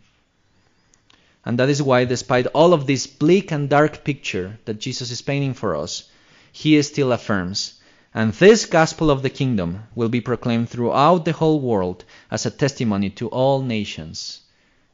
And 1.45 1.59
that 1.59 1.69
is 1.69 1.83
why, 1.83 2.05
despite 2.05 2.47
all 2.49 2.73
of 2.73 2.87
this 2.87 3.07
bleak 3.07 3.53
and 3.53 3.69
dark 3.69 4.05
picture 4.05 4.59
that 4.65 4.81
Jesus 4.81 5.11
is 5.11 5.23
painting 5.23 5.55
for 5.55 5.77
us, 5.77 6.09
he 6.53 6.81
still 6.83 7.13
affirms, 7.13 7.81
and 8.15 8.33
this 8.33 8.65
gospel 8.65 9.11
of 9.11 9.23
the 9.23 9.31
kingdom 9.31 9.83
will 9.97 10.09
be 10.09 10.21
proclaimed 10.21 10.69
throughout 10.69 11.25
the 11.25 11.33
whole 11.33 11.61
world 11.61 12.05
as 12.31 12.47
a 12.47 12.51
testimony 12.51 13.11
to 13.11 13.29
all 13.29 13.61
nations. 13.61 14.41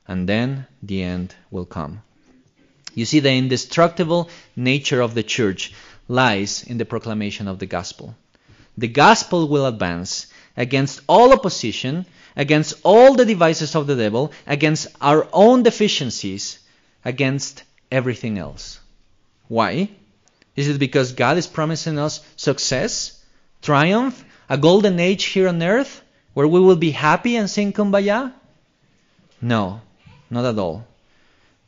And 0.09 0.27
then 0.27 0.67
the 0.83 1.03
end 1.03 1.35
will 1.51 1.67
come. 1.67 2.03
You 2.95 3.05
see, 3.05 3.21
the 3.21 3.31
indestructible 3.31 4.31
nature 4.57 5.03
of 5.03 5.15
the 5.15 5.23
church 5.23 5.73
lies 6.09 6.65
in 6.65 6.79
the 6.79 6.87
proclamation 6.87 7.47
of 7.47 7.59
the 7.59 7.67
gospel. 7.67 8.17
The 8.79 8.89
gospel 8.89 9.49
will 9.49 9.67
advance 9.67 10.27
against 10.61 11.01
all 11.09 11.33
opposition, 11.33 12.05
against 12.37 12.75
all 12.83 13.15
the 13.15 13.25
devices 13.25 13.75
of 13.75 13.87
the 13.87 13.97
devil, 13.97 14.31
against 14.47 14.89
our 15.01 15.27
own 15.33 15.63
deficiencies, 15.63 16.59
against 17.03 17.65
everything 17.91 18.37
else. 18.37 18.79
Why? 19.49 19.89
Is 20.57 20.69
it 20.69 20.79
because 20.79 21.13
God 21.15 21.39
is 21.39 21.47
promising 21.47 21.99
us 21.99 22.21
success, 22.37 23.25
triumph, 23.63 24.23
a 24.51 24.59
golden 24.59 25.01
age 25.01 25.25
here 25.25 25.49
on 25.49 25.63
earth 25.63 26.03
where 26.35 26.47
we 26.47 26.61
will 26.61 26.77
be 26.77 26.91
happy 26.91 27.37
and 27.37 27.49
sing 27.49 27.73
kumbaya? 27.73 28.35
No, 29.41 29.81
not 30.29 30.45
at 30.45 30.59
all. 30.59 30.87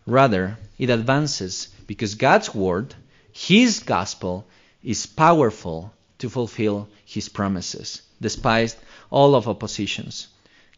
Rather, 0.05 0.59
it 0.79 0.91
advances 0.91 1.69
because 1.87 2.15
God's 2.17 2.55
word, 2.55 2.95
His 3.33 3.79
gospel, 3.79 4.45
is 4.85 5.07
powerful 5.07 5.95
to 6.19 6.29
fulfill 6.29 6.91
His 7.07 7.31
promises 7.31 8.03
despite 8.23 8.75
all 9.11 9.35
of 9.35 9.47
oppositions. 9.47 10.29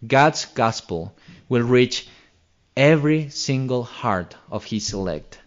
God's 0.05 0.47
gospel 0.47 1.15
will 1.49 1.63
reach 1.63 2.09
every 2.77 3.29
single 3.29 3.85
heart 3.85 4.37
of 4.51 4.65
his 4.65 4.93
elect 4.93 5.39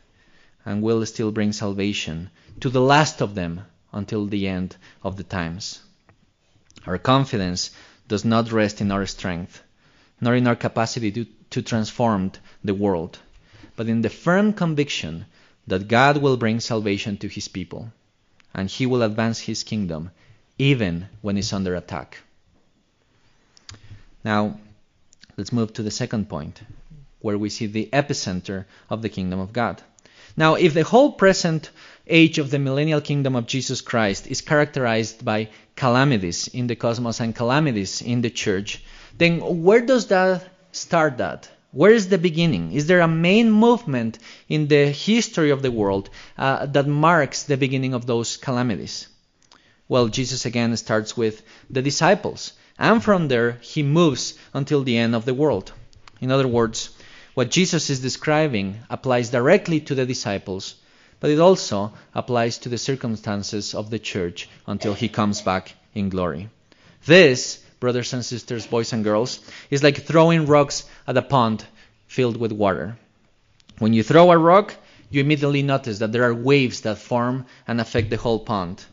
and 0.64 0.82
will 0.82 1.06
still 1.06 1.32
bring 1.32 1.52
salvation 1.52 2.30
to 2.62 2.70
the 2.70 2.82
last 2.82 3.22
of 3.22 3.36
them 3.36 3.62
until 3.92 4.26
the 4.26 4.48
end 4.48 4.76
of 5.04 5.18
the 5.18 5.24
times. 5.24 5.80
Our 6.86 6.98
confidence 6.98 7.72
does 8.08 8.24
not 8.24 8.52
rest 8.52 8.80
in 8.80 8.92
our 8.92 9.06
strength, 9.06 9.62
nor 10.22 10.36
in 10.36 10.48
our 10.48 10.56
capacity 10.56 11.12
to, 11.12 11.26
to 11.50 11.62
transform 11.62 12.32
the 12.64 12.74
world, 12.74 13.20
but 13.76 13.90
in 13.90 14.02
the 14.02 14.10
firm 14.10 14.54
conviction 14.54 15.26
that 15.68 15.88
God 15.88 16.18
will 16.18 16.38
bring 16.38 16.60
salvation 16.60 17.18
to 17.18 17.28
his 17.28 17.48
people, 17.48 17.92
and 18.54 18.70
he 18.70 18.86
will 18.86 19.04
advance 19.04 19.40
his 19.40 19.64
kingdom 19.64 20.12
even 20.58 21.08
when 21.22 21.38
it's 21.38 21.54
under 21.54 21.76
attack. 21.76 22.18
Now, 24.24 24.60
let's 25.38 25.54
move 25.54 25.74
to 25.74 25.84
the 25.84 25.92
second 25.92 26.30
point, 26.30 26.62
where 27.20 27.38
we 27.38 27.50
see 27.50 27.68
the 27.68 27.90
epicenter 27.94 28.66
of 28.90 29.02
the 29.02 29.10
kingdom 29.10 29.40
of 29.40 29.54
God. 29.54 29.82
Now, 30.36 30.56
if 30.56 30.74
the 30.74 30.84
whole 30.84 31.12
present 31.14 31.72
age 32.06 32.38
of 32.38 32.52
the 32.52 32.60
millennial 32.60 33.02
kingdom 33.02 33.36
of 33.36 33.48
Jesus 33.48 33.82
Christ 33.82 34.28
is 34.28 34.42
characterized 34.42 35.26
by 35.26 35.50
calamities 35.76 36.48
in 36.48 36.68
the 36.68 36.76
cosmos 36.76 37.20
and 37.20 37.36
calamities 37.36 38.02
in 38.02 38.22
the 38.22 38.30
church, 38.30 38.84
then 39.18 39.64
where 39.64 39.82
does 39.82 40.08
that 40.08 40.48
start 40.72 41.18
that? 41.18 41.50
Where 41.72 41.92
is 41.92 42.10
the 42.10 42.18
beginning? 42.18 42.72
Is 42.72 42.88
there 42.88 43.02
a 43.02 43.08
main 43.08 43.52
movement 43.52 44.20
in 44.48 44.68
the 44.68 44.88
history 44.88 45.50
of 45.50 45.62
the 45.62 45.72
world 45.72 46.10
uh, 46.38 46.66
that 46.68 46.88
marks 46.88 47.44
the 47.44 47.58
beginning 47.58 47.94
of 47.94 48.06
those 48.06 48.38
calamities? 48.38 49.08
Well, 49.90 50.10
Jesus 50.10 50.46
again 50.46 50.76
starts 50.76 51.16
with 51.16 51.44
the 51.70 51.82
disciples, 51.82 52.52
and 52.78 53.02
from 53.02 53.30
there 53.30 53.58
he 53.62 53.84
moves 53.84 54.34
until 54.54 54.84
the 54.84 54.98
end 54.98 55.16
of 55.16 55.24
the 55.24 55.34
world. 55.34 55.72
In 56.20 56.30
other 56.30 56.48
words, 56.48 56.90
what 57.36 57.52
Jesus 57.52 57.90
is 57.90 58.02
describing 58.02 58.80
applies 58.90 59.30
directly 59.30 59.80
to 59.82 59.96
the 59.96 60.06
disciples, 60.06 60.76
but 61.22 61.30
it 61.30 61.40
also 61.40 61.94
applies 62.14 62.58
to 62.60 62.70
the 62.70 62.78
circumstances 62.78 63.74
of 63.74 63.90
the 63.90 63.98
church 63.98 64.50
until 64.66 64.94
he 64.94 65.08
comes 65.08 65.42
back 65.42 65.74
in 65.96 66.10
glory. 66.10 66.50
This, 67.06 67.60
brothers 67.80 68.12
and 68.12 68.26
sisters, 68.26 68.68
boys 68.68 68.92
and 68.92 69.06
girls, 69.06 69.40
is 69.70 69.84
like 69.84 70.04
throwing 70.04 70.48
rocks 70.48 70.84
at 71.08 71.16
a 71.16 71.22
pond 71.22 71.64
filled 72.08 72.36
with 72.36 72.52
water. 72.52 72.98
When 73.80 73.94
you 73.94 74.04
throw 74.04 74.32
a 74.32 74.38
rock, 74.38 74.76
you 75.10 75.22
immediately 75.22 75.62
notice 75.62 76.00
that 76.00 76.12
there 76.12 76.26
are 76.26 76.34
waves 76.34 76.82
that 76.82 76.98
form 76.98 77.46
and 77.66 77.80
affect 77.80 78.10
the 78.10 78.18
whole 78.18 78.40
pond 78.40 78.84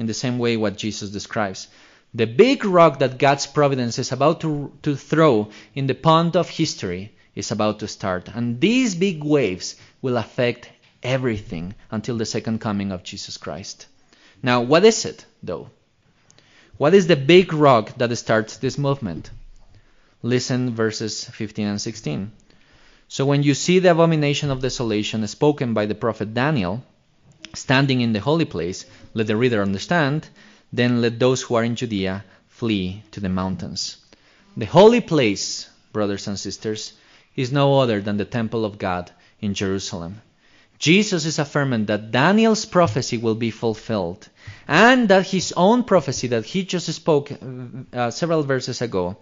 in 0.00 0.06
the 0.06 0.14
same 0.14 0.38
way 0.38 0.56
what 0.56 0.78
Jesus 0.78 1.10
describes. 1.10 1.68
The 2.14 2.24
big 2.24 2.64
rock 2.64 3.00
that 3.00 3.18
God's 3.18 3.46
providence 3.46 3.98
is 3.98 4.12
about 4.12 4.40
to, 4.40 4.72
to 4.82 4.96
throw 4.96 5.50
in 5.74 5.86
the 5.86 5.94
pond 5.94 6.36
of 6.36 6.48
history 6.48 7.12
is 7.34 7.50
about 7.50 7.80
to 7.80 7.86
start. 7.86 8.28
And 8.34 8.58
these 8.60 8.94
big 8.94 9.22
waves 9.22 9.76
will 10.00 10.16
affect 10.16 10.70
everything 11.02 11.74
until 11.90 12.16
the 12.16 12.24
second 12.24 12.60
coming 12.60 12.92
of 12.92 13.02
Jesus 13.02 13.36
Christ. 13.36 13.86
Now, 14.42 14.62
what 14.62 14.86
is 14.86 15.04
it, 15.04 15.26
though? 15.42 15.68
What 16.78 16.94
is 16.94 17.06
the 17.06 17.16
big 17.16 17.52
rock 17.52 17.98
that 17.98 18.16
starts 18.16 18.56
this 18.56 18.78
movement? 18.78 19.30
Listen 20.22 20.74
verses 20.74 21.24
15 21.26 21.66
and 21.66 21.80
16. 21.80 22.32
So 23.08 23.26
when 23.26 23.42
you 23.42 23.52
see 23.52 23.80
the 23.80 23.90
abomination 23.90 24.50
of 24.50 24.62
desolation 24.62 25.26
spoken 25.26 25.74
by 25.74 25.84
the 25.84 25.94
prophet 25.94 26.32
Daniel, 26.32 26.82
standing 27.54 28.00
in 28.00 28.12
the 28.12 28.20
holy 28.20 28.44
place, 28.44 28.84
let 29.14 29.26
the 29.26 29.36
reader 29.36 29.62
understand, 29.62 30.28
then 30.72 31.00
let 31.00 31.18
those 31.18 31.42
who 31.42 31.54
are 31.54 31.64
in 31.64 31.76
Judea 31.76 32.24
flee 32.48 33.02
to 33.12 33.20
the 33.20 33.28
mountains. 33.28 33.96
The 34.56 34.66
holy 34.66 35.00
place, 35.00 35.68
brothers 35.92 36.26
and 36.28 36.38
sisters, 36.38 36.92
is 37.36 37.52
no 37.52 37.78
other 37.80 38.00
than 38.00 38.16
the 38.16 38.24
temple 38.24 38.64
of 38.64 38.78
God 38.78 39.10
in 39.40 39.54
Jerusalem. 39.54 40.20
Jesus 40.78 41.26
is 41.26 41.38
affirming 41.38 41.86
that 41.86 42.10
Daniel's 42.10 42.64
prophecy 42.64 43.18
will 43.18 43.34
be 43.34 43.50
fulfilled 43.50 44.28
and 44.66 45.08
that 45.08 45.26
his 45.26 45.52
own 45.56 45.84
prophecy 45.84 46.28
that 46.28 46.46
he 46.46 46.64
just 46.64 46.90
spoke 46.92 47.30
uh, 47.92 48.10
several 48.10 48.42
verses 48.42 48.80
ago 48.80 49.16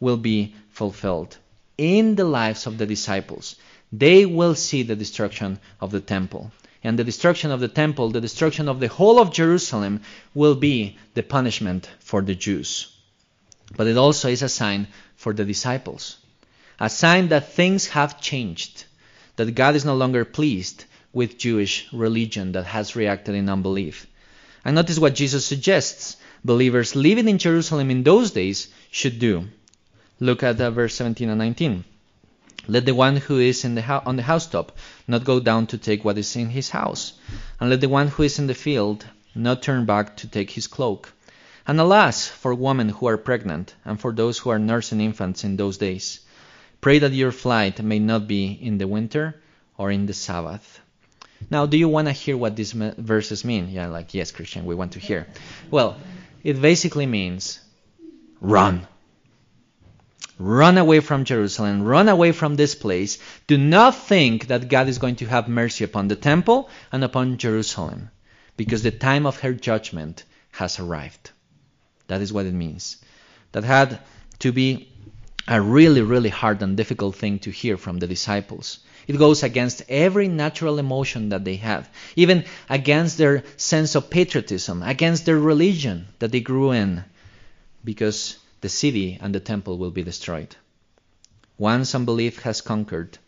will 0.00 0.16
be 0.16 0.54
fulfilled 0.70 1.36
in 1.76 2.14
the 2.14 2.24
lives 2.24 2.66
of 2.66 2.78
the 2.78 2.86
disciples. 2.86 3.56
They 3.92 4.24
will 4.24 4.54
see 4.54 4.84
the 4.84 4.96
destruction 4.96 5.58
of 5.80 5.90
the 5.90 6.00
temple 6.00 6.50
and 6.84 6.98
the 6.98 7.04
destruction 7.04 7.50
of 7.50 7.60
the 7.60 7.68
temple, 7.68 8.10
the 8.10 8.20
destruction 8.20 8.68
of 8.68 8.80
the 8.80 8.88
whole 8.88 9.20
of 9.20 9.32
Jerusalem, 9.32 10.00
will 10.34 10.54
be 10.54 10.98
the 11.14 11.22
punishment 11.22 11.88
for 12.00 12.22
the 12.22 12.34
Jews. 12.34 12.88
But 13.76 13.86
it 13.86 13.96
also 13.96 14.28
is 14.28 14.42
a 14.42 14.48
sign 14.48 14.88
for 15.16 15.32
the 15.32 15.44
disciples, 15.44 16.16
a 16.80 16.90
sign 16.90 17.28
that 17.28 17.52
things 17.52 17.88
have 17.88 18.20
changed, 18.20 18.84
that 19.36 19.54
God 19.54 19.76
is 19.76 19.84
no 19.84 19.94
longer 19.94 20.24
pleased 20.24 20.84
with 21.12 21.38
Jewish 21.38 21.86
religion 21.92 22.52
that 22.52 22.64
has 22.64 22.96
reacted 22.96 23.34
in 23.34 23.48
unbelief. 23.48 24.06
And 24.64 24.74
notice 24.74 24.98
what 24.98 25.14
Jesus 25.14 25.46
suggests 25.46 26.16
believers 26.44 26.96
living 26.96 27.28
in 27.28 27.38
Jerusalem 27.38 27.90
in 27.90 28.02
those 28.02 28.32
days 28.32 28.68
should 28.90 29.18
do. 29.18 29.48
Look 30.20 30.42
at 30.42 30.56
verse 30.56 30.94
17 30.94 31.28
and 31.28 31.38
19. 31.38 31.84
Let 32.68 32.86
the 32.86 32.94
one 32.94 33.16
who 33.16 33.38
is 33.38 33.62
the 33.62 34.02
on 34.06 34.16
the 34.16 34.22
housetop 34.22 34.76
not 35.08 35.24
go 35.24 35.40
down 35.40 35.66
to 35.68 35.78
take 35.78 36.04
what 36.04 36.18
is 36.18 36.36
in 36.36 36.50
his 36.50 36.70
house, 36.70 37.14
and 37.58 37.70
let 37.70 37.80
the 37.80 37.88
one 37.88 38.08
who 38.08 38.22
is 38.22 38.38
in 38.38 38.46
the 38.46 38.54
field 38.54 39.04
not 39.34 39.62
turn 39.62 39.84
back 39.84 40.16
to 40.18 40.28
take 40.28 40.50
his 40.50 40.66
cloak. 40.66 41.12
And 41.66 41.80
alas 41.80 42.28
for 42.28 42.54
women 42.54 42.88
who 42.88 43.06
are 43.06 43.16
pregnant, 43.16 43.74
and 43.84 44.00
for 44.00 44.12
those 44.12 44.38
who 44.38 44.50
are 44.50 44.58
nursing 44.58 45.00
infants 45.00 45.44
in 45.44 45.56
those 45.56 45.78
days. 45.78 46.20
Pray 46.80 46.98
that 46.98 47.12
your 47.12 47.32
flight 47.32 47.82
may 47.82 47.98
not 47.98 48.26
be 48.26 48.46
in 48.46 48.78
the 48.78 48.88
winter 48.88 49.40
or 49.78 49.90
in 49.90 50.06
the 50.06 50.14
Sabbath. 50.14 50.80
Now, 51.50 51.66
do 51.66 51.76
you 51.76 51.88
want 51.88 52.08
to 52.08 52.12
hear 52.12 52.36
what 52.36 52.56
these 52.56 52.72
verses 52.72 53.44
mean? 53.44 53.68
Yeah, 53.68 53.88
like, 53.88 54.14
yes, 54.14 54.32
Cristian, 54.32 54.64
we 54.64 54.74
want 54.74 54.92
to 54.92 55.00
hear. 55.00 55.26
Well, 55.70 55.96
it 56.42 56.60
basically 56.60 57.06
means 57.06 57.60
run. 58.40 58.86
Run 60.38 60.78
away 60.78 61.00
from 61.00 61.24
Jerusalem. 61.24 61.82
Run 61.82 62.08
away 62.08 62.32
from 62.32 62.56
this 62.56 62.74
place. 62.74 63.18
Do 63.46 63.58
not 63.58 63.94
think 63.94 64.48
that 64.48 64.68
God 64.68 64.88
is 64.88 64.98
going 64.98 65.16
to 65.16 65.26
have 65.26 65.48
mercy 65.48 65.84
upon 65.84 66.08
the 66.08 66.16
temple 66.16 66.68
and 66.90 67.04
upon 67.04 67.38
Jerusalem, 67.38 68.10
because 68.56 68.82
the 68.82 68.90
time 68.90 69.26
of 69.26 69.40
her 69.40 69.52
judgment 69.52 70.24
has 70.52 70.78
arrived. 70.78 71.30
That 72.08 72.20
is 72.20 72.32
what 72.32 72.46
it 72.46 72.54
means. 72.54 72.96
That 73.52 73.64
had 73.64 74.00
to 74.40 74.52
be 74.52 74.88
a 75.48 75.60
really, 75.60 76.02
really 76.02 76.28
hard 76.28 76.62
and 76.62 76.76
difficult 76.76 77.16
thing 77.16 77.38
to 77.40 77.50
hear 77.50 77.76
from 77.76 77.98
the 77.98 78.06
disciples. 78.06 78.78
It 79.06 79.18
goes 79.18 79.42
against 79.42 79.82
every 79.88 80.28
natural 80.28 80.78
emotion 80.78 81.30
that 81.30 81.44
they 81.44 81.56
have, 81.56 81.90
even 82.14 82.44
against 82.68 83.18
their 83.18 83.42
sense 83.56 83.94
of 83.94 84.10
patriotism, 84.10 84.82
against 84.82 85.26
their 85.26 85.38
religion 85.38 86.06
that 86.20 86.30
they 86.30 86.40
grew 86.40 86.70
in, 86.70 87.04
because 87.84 88.38
the 88.62 88.68
city 88.68 89.18
and 89.20 89.34
the 89.34 89.40
temple 89.40 89.76
will 89.76 89.90
be 89.90 90.02
destroyed. 90.02 90.56
Once 91.58 91.94
unbelief 91.94 92.42
has 92.42 92.60
conquered, 92.60 93.18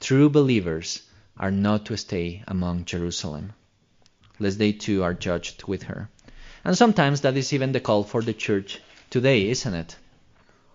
true 0.00 0.30
believers 0.30 1.02
are 1.36 1.50
not 1.50 1.84
to 1.84 1.96
stay 1.96 2.42
among 2.48 2.84
Jerusalem, 2.84 3.52
lest 4.38 4.58
they 4.58 4.72
too 4.72 5.02
are 5.02 5.12
judged 5.12 5.64
with 5.64 5.82
her. 5.82 6.08
And 6.64 6.78
sometimes 6.78 7.20
that 7.20 7.36
is 7.36 7.52
even 7.52 7.72
the 7.72 7.80
call 7.80 8.04
for 8.04 8.22
the 8.22 8.32
church 8.32 8.80
today, 9.10 9.50
isn't 9.50 9.74
it? 9.74 9.96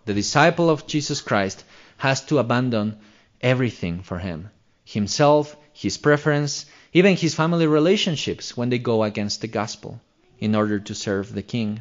The 0.05 0.13
disciple 0.13 0.69
of 0.69 0.85
Jesus 0.85 1.21
Christ 1.21 1.63
has 1.97 2.21
to 2.25 2.39
abandon 2.39 2.97
everything 3.41 4.03
for 4.03 4.19
him 4.19 4.49
himself, 4.83 5.55
his 5.71 5.97
preference, 5.97 6.65
even 6.93 7.15
his 7.15 7.35
family 7.35 7.67
relationships 7.67 8.57
when 8.57 8.69
they 8.69 8.79
go 8.79 9.03
against 9.03 9.39
the 9.41 9.47
gospel 9.47 10.01
in 10.39 10.55
order 10.55 10.79
to 10.79 10.95
serve 10.95 11.31
the 11.31 11.43
king. 11.43 11.79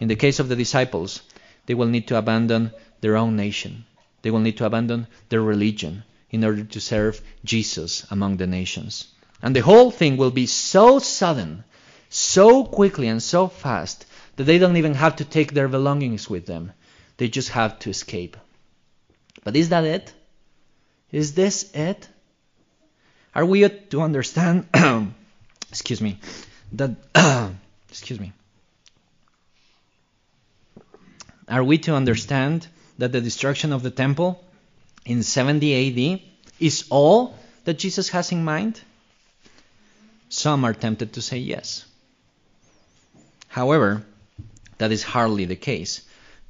In 0.00 0.08
the 0.08 0.16
case 0.16 0.40
of 0.40 0.48
the 0.48 0.56
disciples, 0.56 1.22
they 1.70 1.74
will 1.74 1.86
need 1.86 2.08
to 2.08 2.18
abandon 2.18 2.72
their 3.00 3.16
own 3.16 3.36
nation. 3.36 3.84
They 4.22 4.32
will 4.32 4.40
need 4.40 4.56
to 4.56 4.64
abandon 4.64 5.06
their 5.28 5.40
religion 5.40 6.02
in 6.28 6.42
order 6.42 6.64
to 6.64 6.80
serve 6.80 7.22
Jesus 7.44 8.04
among 8.10 8.38
the 8.38 8.48
nations. 8.48 9.06
And 9.40 9.54
the 9.54 9.60
whole 9.62 9.92
thing 9.92 10.16
will 10.16 10.32
be 10.32 10.46
so 10.46 10.98
sudden, 10.98 11.62
so 12.08 12.64
quickly, 12.64 13.06
and 13.06 13.22
so 13.22 13.46
fast 13.46 14.04
that 14.34 14.46
they 14.46 14.58
don't 14.58 14.78
even 14.78 14.94
have 14.94 15.14
to 15.14 15.24
take 15.24 15.54
their 15.54 15.68
belongings 15.68 16.28
with 16.28 16.44
them. 16.44 16.72
They 17.18 17.28
just 17.28 17.50
have 17.50 17.78
to 17.78 17.90
escape. 17.90 18.36
But 19.44 19.54
is 19.54 19.68
that 19.68 19.84
it? 19.84 20.12
Is 21.12 21.34
this 21.34 21.70
it? 21.72 22.08
Are 23.32 23.46
we 23.46 23.68
to 23.68 24.02
understand, 24.02 24.66
excuse 25.70 26.00
me, 26.00 26.18
that, 26.72 26.96
excuse 27.88 28.18
me, 28.18 28.32
are 31.50 31.64
we 31.64 31.78
to 31.78 31.94
understand 31.94 32.66
that 32.98 33.12
the 33.12 33.20
destruction 33.20 33.72
of 33.72 33.82
the 33.82 33.90
temple 33.90 34.42
in 35.04 35.22
70 35.22 36.14
AD 36.14 36.20
is 36.60 36.84
all 36.90 37.34
that 37.64 37.78
Jesus 37.78 38.08
has 38.10 38.32
in 38.32 38.44
mind? 38.44 38.80
Some 40.28 40.64
are 40.64 40.74
tempted 40.74 41.14
to 41.14 41.22
say 41.22 41.38
yes. 41.38 41.84
However, 43.48 44.04
that 44.78 44.92
is 44.92 45.02
hardly 45.02 45.44
the 45.44 45.56
case. 45.56 46.02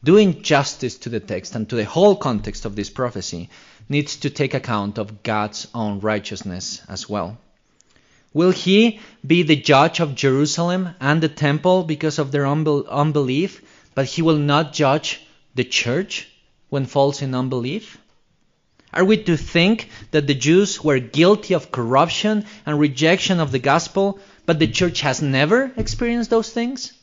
Doing 0.05 0.43
justice 0.43 0.97
to 0.99 1.09
the 1.09 1.21
text 1.21 1.55
and 1.55 1.69
to 1.69 1.77
the 1.77 1.85
whole 1.85 2.17
context 2.17 2.65
of 2.65 2.77
this 2.77 2.91
prophecy 2.91 3.49
needs 3.89 4.17
to 4.17 4.31
take 4.31 4.55
account 4.55 4.99
of 4.99 5.23
God's 5.23 5.67
own 5.75 6.01
righteousness 6.01 6.83
as 6.89 7.09
well. 7.09 7.39
Will 8.33 8.53
he 8.53 9.01
be 9.27 9.43
the 9.43 9.57
judge 9.57 9.99
of 9.99 10.15
Jerusalem 10.15 10.91
and 11.01 11.21
the 11.21 11.29
temple 11.29 11.83
because 11.83 12.19
of 12.19 12.31
their 12.31 12.47
unbelief, 12.47 13.63
but 14.01 14.07
he 14.07 14.23
will 14.23 14.39
not 14.39 14.73
judge 14.73 15.21
the 15.55 15.63
church 15.63 16.27
when 16.71 16.87
falls 16.87 17.21
in 17.21 17.35
unbelief? 17.35 17.99
Are 18.95 19.05
we 19.05 19.23
to 19.25 19.37
think 19.37 19.91
that 20.13 20.27
the 20.27 20.35
Jews 20.35 20.83
were 20.83 20.99
guilty 20.99 21.53
of 21.53 21.71
corruption 21.71 22.47
and 22.65 22.81
rejection 22.81 23.41
of 23.41 23.53
the 23.53 23.59
gospel, 23.59 24.19
but 24.47 24.59
the 24.59 24.69
church 24.69 25.03
has 25.03 25.21
never 25.21 25.71
experienced 25.77 26.31
those 26.31 26.49
things? 26.49 26.95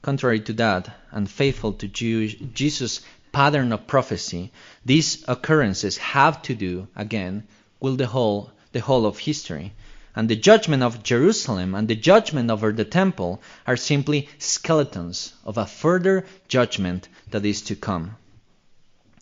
Contrary 0.00 0.40
to 0.40 0.54
that, 0.54 0.88
and 1.10 1.28
faithful 1.28 1.74
to 1.74 1.86
Jesus' 1.86 3.02
pattern 3.30 3.74
of 3.74 3.86
prophecy, 3.86 4.52
these 4.86 5.22
occurrences 5.28 5.98
have 5.98 6.40
to 6.44 6.54
do, 6.54 6.88
again, 6.96 7.46
with 7.78 7.98
the 7.98 8.06
whole, 8.06 8.52
the 8.72 8.80
whole 8.80 9.04
of 9.04 9.18
history. 9.18 9.74
And 10.16 10.28
the 10.28 10.36
judgment 10.36 10.82
of 10.82 11.02
Jerusalem 11.02 11.74
and 11.74 11.86
the 11.88 11.94
judgment 11.94 12.50
over 12.50 12.72
the 12.72 12.84
temple 12.84 13.40
are 13.66 13.76
simply 13.76 14.28
skeletons 14.38 15.34
of 15.44 15.56
a 15.56 15.66
further 15.66 16.26
judgment 16.48 17.08
that 17.30 17.44
is 17.44 17.62
to 17.62 17.76
come. 17.76 18.16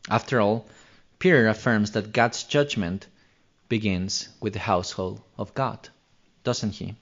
After 0.09 0.40
all, 0.40 0.66
Peter 1.18 1.48
affirms 1.48 1.90
that 1.92 2.12
God's 2.12 2.44
judgment 2.44 3.07
begins 3.68 4.29
with 4.40 4.55
the 4.55 4.61
household 4.61 5.20
of 5.37 5.55
God, 5.55 5.88
doesn't 6.44 6.74
he? 6.74 6.94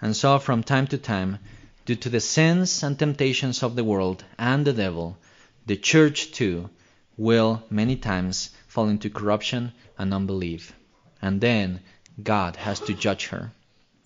And 0.00 0.16
so, 0.16 0.38
from 0.38 0.62
time 0.62 0.86
to 0.88 0.98
time, 0.98 1.38
Due 1.84 1.96
to 1.96 2.08
the 2.08 2.20
sins 2.20 2.84
and 2.84 2.96
temptations 2.96 3.60
of 3.60 3.74
the 3.74 3.82
world 3.82 4.24
and 4.38 4.64
the 4.64 4.72
devil, 4.72 5.18
the 5.66 5.76
church 5.76 6.30
too 6.30 6.70
will 7.16 7.64
many 7.70 7.96
times 7.96 8.50
fall 8.68 8.88
into 8.88 9.10
corruption 9.10 9.72
and 9.98 10.14
unbelief. 10.14 10.72
And 11.20 11.40
then 11.40 11.80
God 12.20 12.56
has 12.56 12.80
to 12.80 12.94
judge 12.94 13.26
her. 13.28 13.52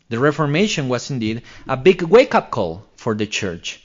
The 0.08 0.18
Reformation 0.18 0.88
was 0.88 1.10
indeed 1.10 1.42
a 1.66 1.76
big 1.76 2.02
wake 2.02 2.34
up 2.34 2.50
call 2.50 2.84
for 2.96 3.14
the 3.14 3.26
church, 3.26 3.82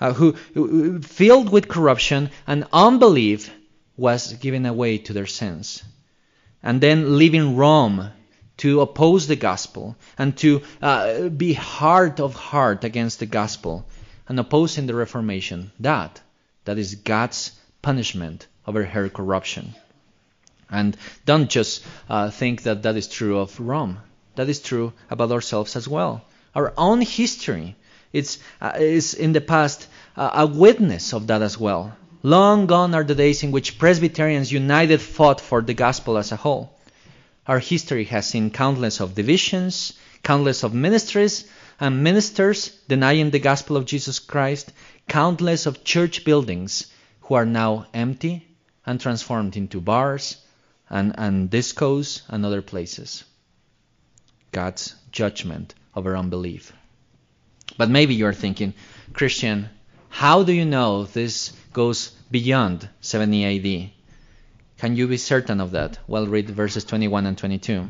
uh, 0.00 0.12
who, 0.12 1.00
filled 1.00 1.50
with 1.50 1.68
corruption 1.68 2.30
and 2.46 2.66
unbelief, 2.72 3.50
was 3.96 4.32
given 4.32 4.66
away 4.66 4.98
to 4.98 5.12
their 5.12 5.26
sins. 5.26 5.82
And 6.62 6.80
then 6.80 7.18
leaving 7.18 7.56
Rome 7.56 8.10
to 8.58 8.80
oppose 8.80 9.26
the 9.26 9.36
gospel 9.36 9.96
and 10.18 10.36
to 10.38 10.62
uh, 10.80 11.28
be 11.28 11.52
hard 11.52 12.20
of 12.20 12.34
heart 12.34 12.84
against 12.84 13.20
the 13.20 13.26
gospel 13.26 13.86
and 14.28 14.38
opposing 14.38 14.86
the 14.86 14.94
Reformation. 14.94 15.72
That, 15.80 16.20
that 16.64 16.78
is 16.78 16.94
God's 16.96 17.52
punishment 17.82 18.46
over 18.66 18.84
her 18.84 19.08
corruption. 19.08 19.74
And 20.72 20.96
don't 21.26 21.50
just 21.50 21.84
uh, 22.08 22.30
think 22.30 22.62
that 22.62 22.82
that 22.82 22.96
is 22.96 23.06
true 23.06 23.38
of 23.38 23.60
Rome. 23.60 23.98
That 24.36 24.48
is 24.48 24.58
true 24.60 24.94
about 25.10 25.30
ourselves 25.30 25.76
as 25.76 25.86
well. 25.86 26.24
Our 26.54 26.72
own 26.78 27.02
history 27.02 27.76
it's, 28.12 28.38
uh, 28.60 28.72
is 28.76 29.12
in 29.12 29.34
the 29.34 29.42
past 29.42 29.86
uh, 30.16 30.30
a 30.32 30.46
witness 30.46 31.12
of 31.12 31.26
that 31.26 31.42
as 31.42 31.58
well. 31.58 31.94
Long 32.22 32.66
gone 32.66 32.94
are 32.94 33.04
the 33.04 33.14
days 33.14 33.42
in 33.42 33.50
which 33.50 33.78
Presbyterians 33.78 34.50
united 34.50 35.02
fought 35.02 35.42
for 35.42 35.60
the 35.60 35.74
gospel 35.74 36.16
as 36.16 36.32
a 36.32 36.36
whole. 36.36 36.78
Our 37.46 37.58
history 37.58 38.04
has 38.04 38.26
seen 38.26 38.50
countless 38.50 39.00
of 39.00 39.14
divisions, 39.14 39.92
countless 40.22 40.62
of 40.62 40.72
ministries 40.72 41.44
and 41.80 42.02
ministers 42.02 42.70
denying 42.88 43.30
the 43.30 43.40
gospel 43.40 43.76
of 43.76 43.86
Jesus 43.86 44.18
Christ, 44.20 44.72
countless 45.08 45.66
of 45.66 45.84
church 45.84 46.24
buildings 46.24 46.86
who 47.22 47.34
are 47.34 47.46
now 47.46 47.86
empty 47.92 48.46
and 48.86 49.00
transformed 49.00 49.56
into 49.56 49.80
bars 49.80 50.36
and, 50.92 51.14
and 51.18 51.50
discos 51.50 52.22
and 52.28 52.46
other 52.46 52.62
places. 52.62 53.24
God's 54.52 54.94
judgment 55.10 55.74
over 55.96 56.16
unbelief. 56.16 56.72
But 57.78 57.90
maybe 57.90 58.14
you're 58.14 58.34
thinking, 58.34 58.74
Cristian, 59.12 59.68
how 60.10 60.42
do 60.42 60.52
you 60.52 60.66
know 60.66 61.04
this 61.04 61.52
goes 61.72 62.10
beyond 62.30 62.88
70 63.00 63.44
AD? 63.44 63.90
Can 64.76 64.94
you 64.94 65.08
be 65.08 65.16
certain 65.16 65.60
of 65.60 65.70
that? 65.70 65.98
Well, 66.06 66.26
read 66.26 66.50
verses 66.50 66.84
21 66.84 67.24
and 67.24 67.38
22. 67.38 67.88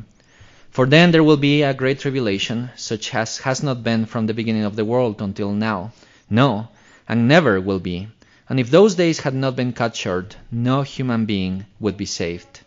For 0.70 0.86
then 0.86 1.10
there 1.10 1.24
will 1.24 1.36
be 1.36 1.62
a 1.62 1.74
great 1.74 1.98
tribulation, 1.98 2.70
such 2.76 3.14
as 3.14 3.38
has 3.38 3.62
not 3.62 3.82
been 3.82 4.06
from 4.06 4.26
the 4.26 4.34
beginning 4.34 4.64
of 4.64 4.76
the 4.76 4.84
world 4.84 5.20
until 5.20 5.52
now. 5.52 5.92
No, 6.30 6.68
and 7.08 7.26
never 7.26 7.60
will 7.60 7.80
be. 7.80 8.08
And 8.48 8.60
if 8.60 8.70
those 8.70 8.94
days 8.94 9.20
had 9.20 9.34
not 9.34 9.56
been 9.56 9.72
cut 9.72 9.96
short, 9.96 10.36
no 10.50 10.82
human 10.82 11.26
being 11.26 11.66
would 11.80 11.96
be 11.96 12.06
saved. 12.06 12.60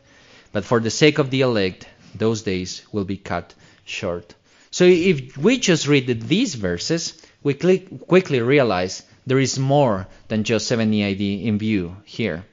But 0.55 0.63
for 0.63 0.79
the 0.79 0.89
sake 0.89 1.17
of 1.19 1.31
the 1.31 1.41
elect, 1.41 1.85
those 2.17 2.43
days 2.43 2.81
will 2.93 3.03
be 3.03 3.17
cut 3.17 3.53
short. 3.83 4.35
So 4.71 4.85
if 4.85 5.37
we 5.37 5.59
just 5.59 5.85
read 5.85 6.07
these 6.07 6.55
verses, 6.55 7.21
we 7.43 7.55
quickly 7.55 8.39
realize 8.39 9.03
there 9.27 9.37
is 9.37 9.59
more 9.59 10.07
than 10.29 10.45
just 10.45 10.67
70 10.67 11.03
AD 11.03 11.19
in 11.19 11.57
view 11.57 11.97
here. 12.05 12.45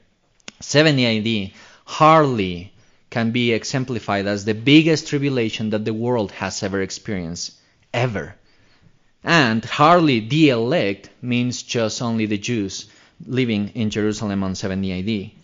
70 0.59 1.05
AD 1.05 1.51
hardly 1.85 2.73
can 3.09 3.31
be 3.31 3.53
exemplified 3.53 4.27
as 4.27 4.43
the 4.43 4.53
biggest 4.53 5.07
tribulation 5.07 5.69
that 5.69 5.85
the 5.85 5.93
world 5.93 6.33
has 6.33 6.61
ever 6.61 6.81
experienced, 6.81 7.53
ever. 7.93 8.35
And 9.23 9.63
hardly 9.63 10.19
the 10.19 10.49
elect 10.49 11.09
means 11.21 11.63
just 11.63 12.01
only 12.01 12.25
the 12.25 12.37
Jews 12.37 12.87
living 13.25 13.69
in 13.75 13.91
Jerusalem 13.91 14.43
on 14.43 14.55
70 14.55 14.91
AD. 14.91 15.42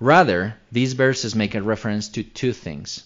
Rather, 0.00 0.54
these 0.70 0.92
verses 0.92 1.34
make 1.34 1.54
a 1.54 1.62
reference 1.62 2.08
to 2.08 2.22
two 2.22 2.52
things 2.52 3.04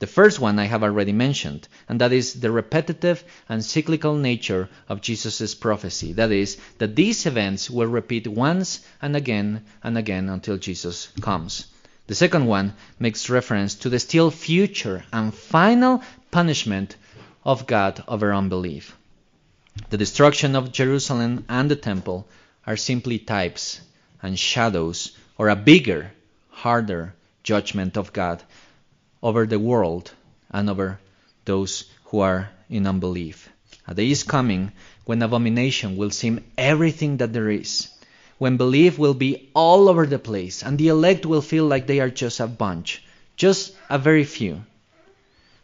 The 0.00 0.06
first 0.08 0.40
one 0.40 0.58
I 0.58 0.64
have 0.64 0.82
already 0.82 1.12
mentioned, 1.12 1.68
and 1.88 2.00
that 2.00 2.12
is 2.12 2.40
the 2.40 2.50
repetitive 2.50 3.22
and 3.48 3.64
cyclical 3.64 4.16
nature 4.16 4.68
of 4.88 5.00
Jesus' 5.00 5.54
prophecy. 5.54 6.12
That 6.12 6.32
is, 6.32 6.58
that 6.78 6.96
these 6.96 7.24
events 7.24 7.70
will 7.70 7.86
repeat 7.86 8.26
once 8.26 8.80
and 9.00 9.14
again 9.14 9.62
and 9.82 9.96
again 9.96 10.28
until 10.28 10.58
Jesus 10.58 11.08
comes. 11.20 11.66
The 12.08 12.14
second 12.14 12.46
one 12.46 12.74
makes 12.98 13.30
reference 13.30 13.76
to 13.76 13.88
the 13.88 14.00
still 14.00 14.30
future 14.30 15.04
and 15.12 15.32
final 15.32 16.02
punishment 16.30 16.96
of 17.44 17.66
God 17.66 18.02
over 18.08 18.34
unbelief. 18.34 18.96
The 19.90 19.96
destruction 19.96 20.56
of 20.56 20.72
Jerusalem 20.72 21.44
and 21.48 21.70
the 21.70 21.76
temple 21.76 22.26
are 22.66 22.76
simply 22.76 23.18
types 23.18 23.80
and 24.22 24.38
shadows 24.38 25.16
or 25.38 25.48
a 25.48 25.56
bigger, 25.56 26.12
harder 26.64 27.12
judgment 27.42 27.98
of 27.98 28.10
God 28.14 28.42
over 29.22 29.44
the 29.44 29.58
world 29.58 30.10
and 30.50 30.70
over 30.70 30.98
those 31.44 31.84
who 32.04 32.20
are 32.20 32.48
in 32.70 32.86
unbelief. 32.86 33.50
A 33.86 33.92
day 33.92 34.10
is 34.10 34.22
coming 34.22 34.72
when 35.04 35.20
abomination 35.20 35.98
will 35.98 36.08
seem 36.08 36.42
everything 36.56 37.18
that 37.18 37.34
there 37.34 37.50
is, 37.50 37.90
when 38.38 38.56
belief 38.56 38.98
will 38.98 39.12
be 39.12 39.50
all 39.52 39.90
over 39.90 40.06
the 40.06 40.18
place, 40.18 40.62
and 40.62 40.78
the 40.78 40.88
elect 40.88 41.26
will 41.26 41.42
feel 41.42 41.66
like 41.66 41.86
they 41.86 42.00
are 42.00 42.08
just 42.08 42.40
a 42.40 42.46
bunch, 42.46 43.04
just 43.36 43.76
a 43.90 43.98
very 43.98 44.24
few. 44.24 44.64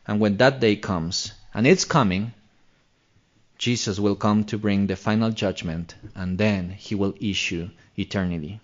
And 0.06 0.20
when 0.20 0.36
that 0.36 0.60
day 0.60 0.76
comes, 0.76 1.32
and 1.54 1.66
it's 1.66 1.86
coming, 1.86 2.34
Jesus 3.56 3.98
will 3.98 4.16
come 4.16 4.44
to 4.44 4.58
bring 4.58 4.86
the 4.86 4.96
final 4.96 5.30
judgment, 5.30 5.94
and 6.14 6.36
then 6.36 6.68
he 6.68 6.94
will 6.94 7.14
issue 7.18 7.70
eternity. 7.96 8.60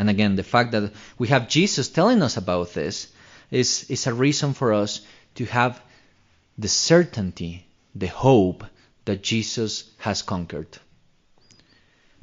And 0.00 0.08
again, 0.08 0.34
the 0.34 0.42
fact 0.42 0.72
that 0.72 0.94
we 1.18 1.28
have 1.28 1.46
Jesus 1.46 1.90
telling 1.90 2.22
us 2.22 2.38
about 2.38 2.72
this 2.72 3.08
is, 3.50 3.84
is 3.90 4.06
a 4.06 4.14
reason 4.14 4.54
for 4.54 4.72
us 4.72 5.02
to 5.34 5.44
have 5.44 5.78
the 6.56 6.68
certainty, 6.68 7.66
the 7.94 8.06
hope 8.06 8.64
that 9.04 9.22
Jesus 9.22 9.90
has 9.98 10.22
conquered. 10.22 10.78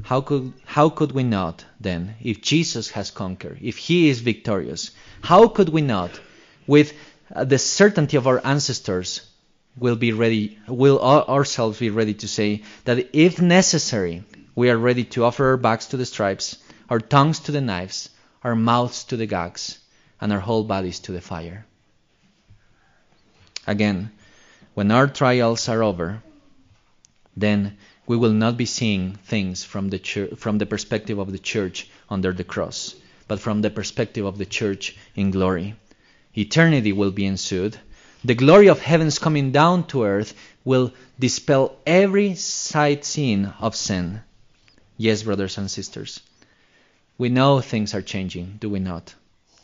How 0.02 0.22
could, 0.22 0.54
how 0.66 0.90
could 0.90 1.12
we 1.12 1.22
not, 1.22 1.66
then, 1.80 2.16
if 2.20 2.42
Jesus 2.42 2.90
has 2.90 3.12
conquered, 3.12 3.60
if 3.62 3.78
he 3.78 4.10
is 4.10 4.22
victorious, 4.22 4.90
how 5.22 5.48
could 5.48 5.70
we 5.70 5.82
not, 5.82 6.20
with 6.66 6.94
uh, 7.32 7.44
the 7.44 7.60
certainty 7.60 8.18
of 8.18 8.26
our 8.26 8.42
ancestors, 8.44 9.22
will 9.78 9.96
be 9.96 10.14
ready, 10.14 10.58
will 10.68 11.00
ourselves 11.00 11.78
be 11.78 11.92
ready 11.92 12.16
to 12.16 12.28
say 12.28 12.64
that 12.86 13.10
if 13.14 13.40
necessary, 13.40 14.24
we 14.56 14.72
are 14.72 14.78
ready 14.78 15.04
to 15.04 15.26
offer 15.26 15.50
our 15.50 15.58
backs 15.58 15.86
to 15.88 15.98
the 15.98 16.08
stripes, 16.08 16.58
our 16.90 17.00
tongues 17.00 17.40
to 17.42 17.52
the 17.52 17.62
knives, 17.62 18.10
our 18.44 18.56
mouths 18.56 19.04
to 19.06 19.18
the 19.18 19.26
gags, 19.26 19.80
and 20.22 20.32
our 20.32 20.40
whole 20.40 20.64
bodies 20.64 21.00
to 21.00 21.12
the 21.12 21.22
fire. 21.22 21.66
Again, 23.66 24.12
when 24.74 24.92
our 24.92 25.08
trials 25.08 25.68
are 25.68 25.84
over, 25.84 26.22
then 27.36 27.78
we 28.06 28.16
will 28.16 28.32
not 28.32 28.58
be 28.58 28.66
seeing 28.66 29.16
things 29.16 29.64
from 29.64 29.90
the, 29.90 30.00
church, 30.00 30.36
from 30.38 30.58
the 30.58 30.66
perspective 30.66 31.20
of 31.20 31.32
the 31.32 31.40
church 31.40 31.90
under 32.10 32.32
the 32.32 32.44
cross, 32.44 32.96
but 33.28 33.40
from 33.40 33.62
the 33.62 33.70
perspective 33.70 34.26
of 34.26 34.38
the 34.38 34.46
church 34.46 34.96
in 35.16 35.32
glory. 35.32 35.76
Eternity 36.36 36.94
will 36.94 37.12
be 37.12 37.26
ensued. 37.26 37.78
The 38.24 38.36
glory 38.36 38.70
of 38.70 38.80
heavens 38.80 39.20
coming 39.20 39.52
down 39.52 39.88
to 39.88 40.04
earth 40.04 40.34
will 40.64 40.94
dispel 41.20 41.76
every 41.86 42.36
sight 42.36 43.04
seen 43.04 43.54
of 43.60 43.76
sin. 43.76 44.22
Yes, 44.98 45.24
brothers 45.24 45.58
and 45.58 45.70
sisters, 45.70 46.22
we 47.18 47.30
know 47.30 47.62
things 47.62 47.94
are 47.94 48.02
changing, 48.02 48.58
do 48.60 48.70
we 48.70 48.80
not? 48.80 49.14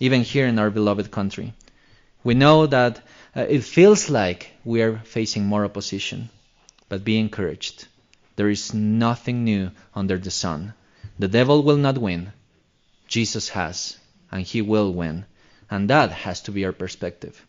even 0.03 0.21
here 0.21 0.45
in 0.47 0.59
our 0.59 0.69
beloved 0.69 1.09
country. 1.11 1.53
We 2.25 2.33
know 2.33 2.67
that 2.67 2.97
uh, 3.35 3.45
it 3.47 3.63
feels 3.63 4.09
like 4.09 4.51
we 4.65 4.81
are 4.81 4.97
facing 5.05 5.45
more 5.45 5.63
opposition, 5.63 6.27
but 6.89 7.05
be 7.05 7.17
encouraged. 7.17 7.87
There 8.35 8.49
is 8.49 8.73
nothing 8.73 9.45
new 9.45 9.71
under 9.95 10.17
the 10.17 10.29
sun. 10.29 10.73
The 11.19 11.29
devil 11.29 11.63
will 11.63 11.77
not 11.77 11.97
win. 11.97 12.33
Jesus 13.07 13.47
has, 13.49 13.97
and 14.29 14.41
he 14.41 14.61
will 14.61 14.91
win. 14.91 15.25
And 15.71 15.89
that 15.89 16.11
has 16.11 16.41
to 16.41 16.51
be 16.51 16.65
our 16.65 16.73
perspective. 16.73 17.45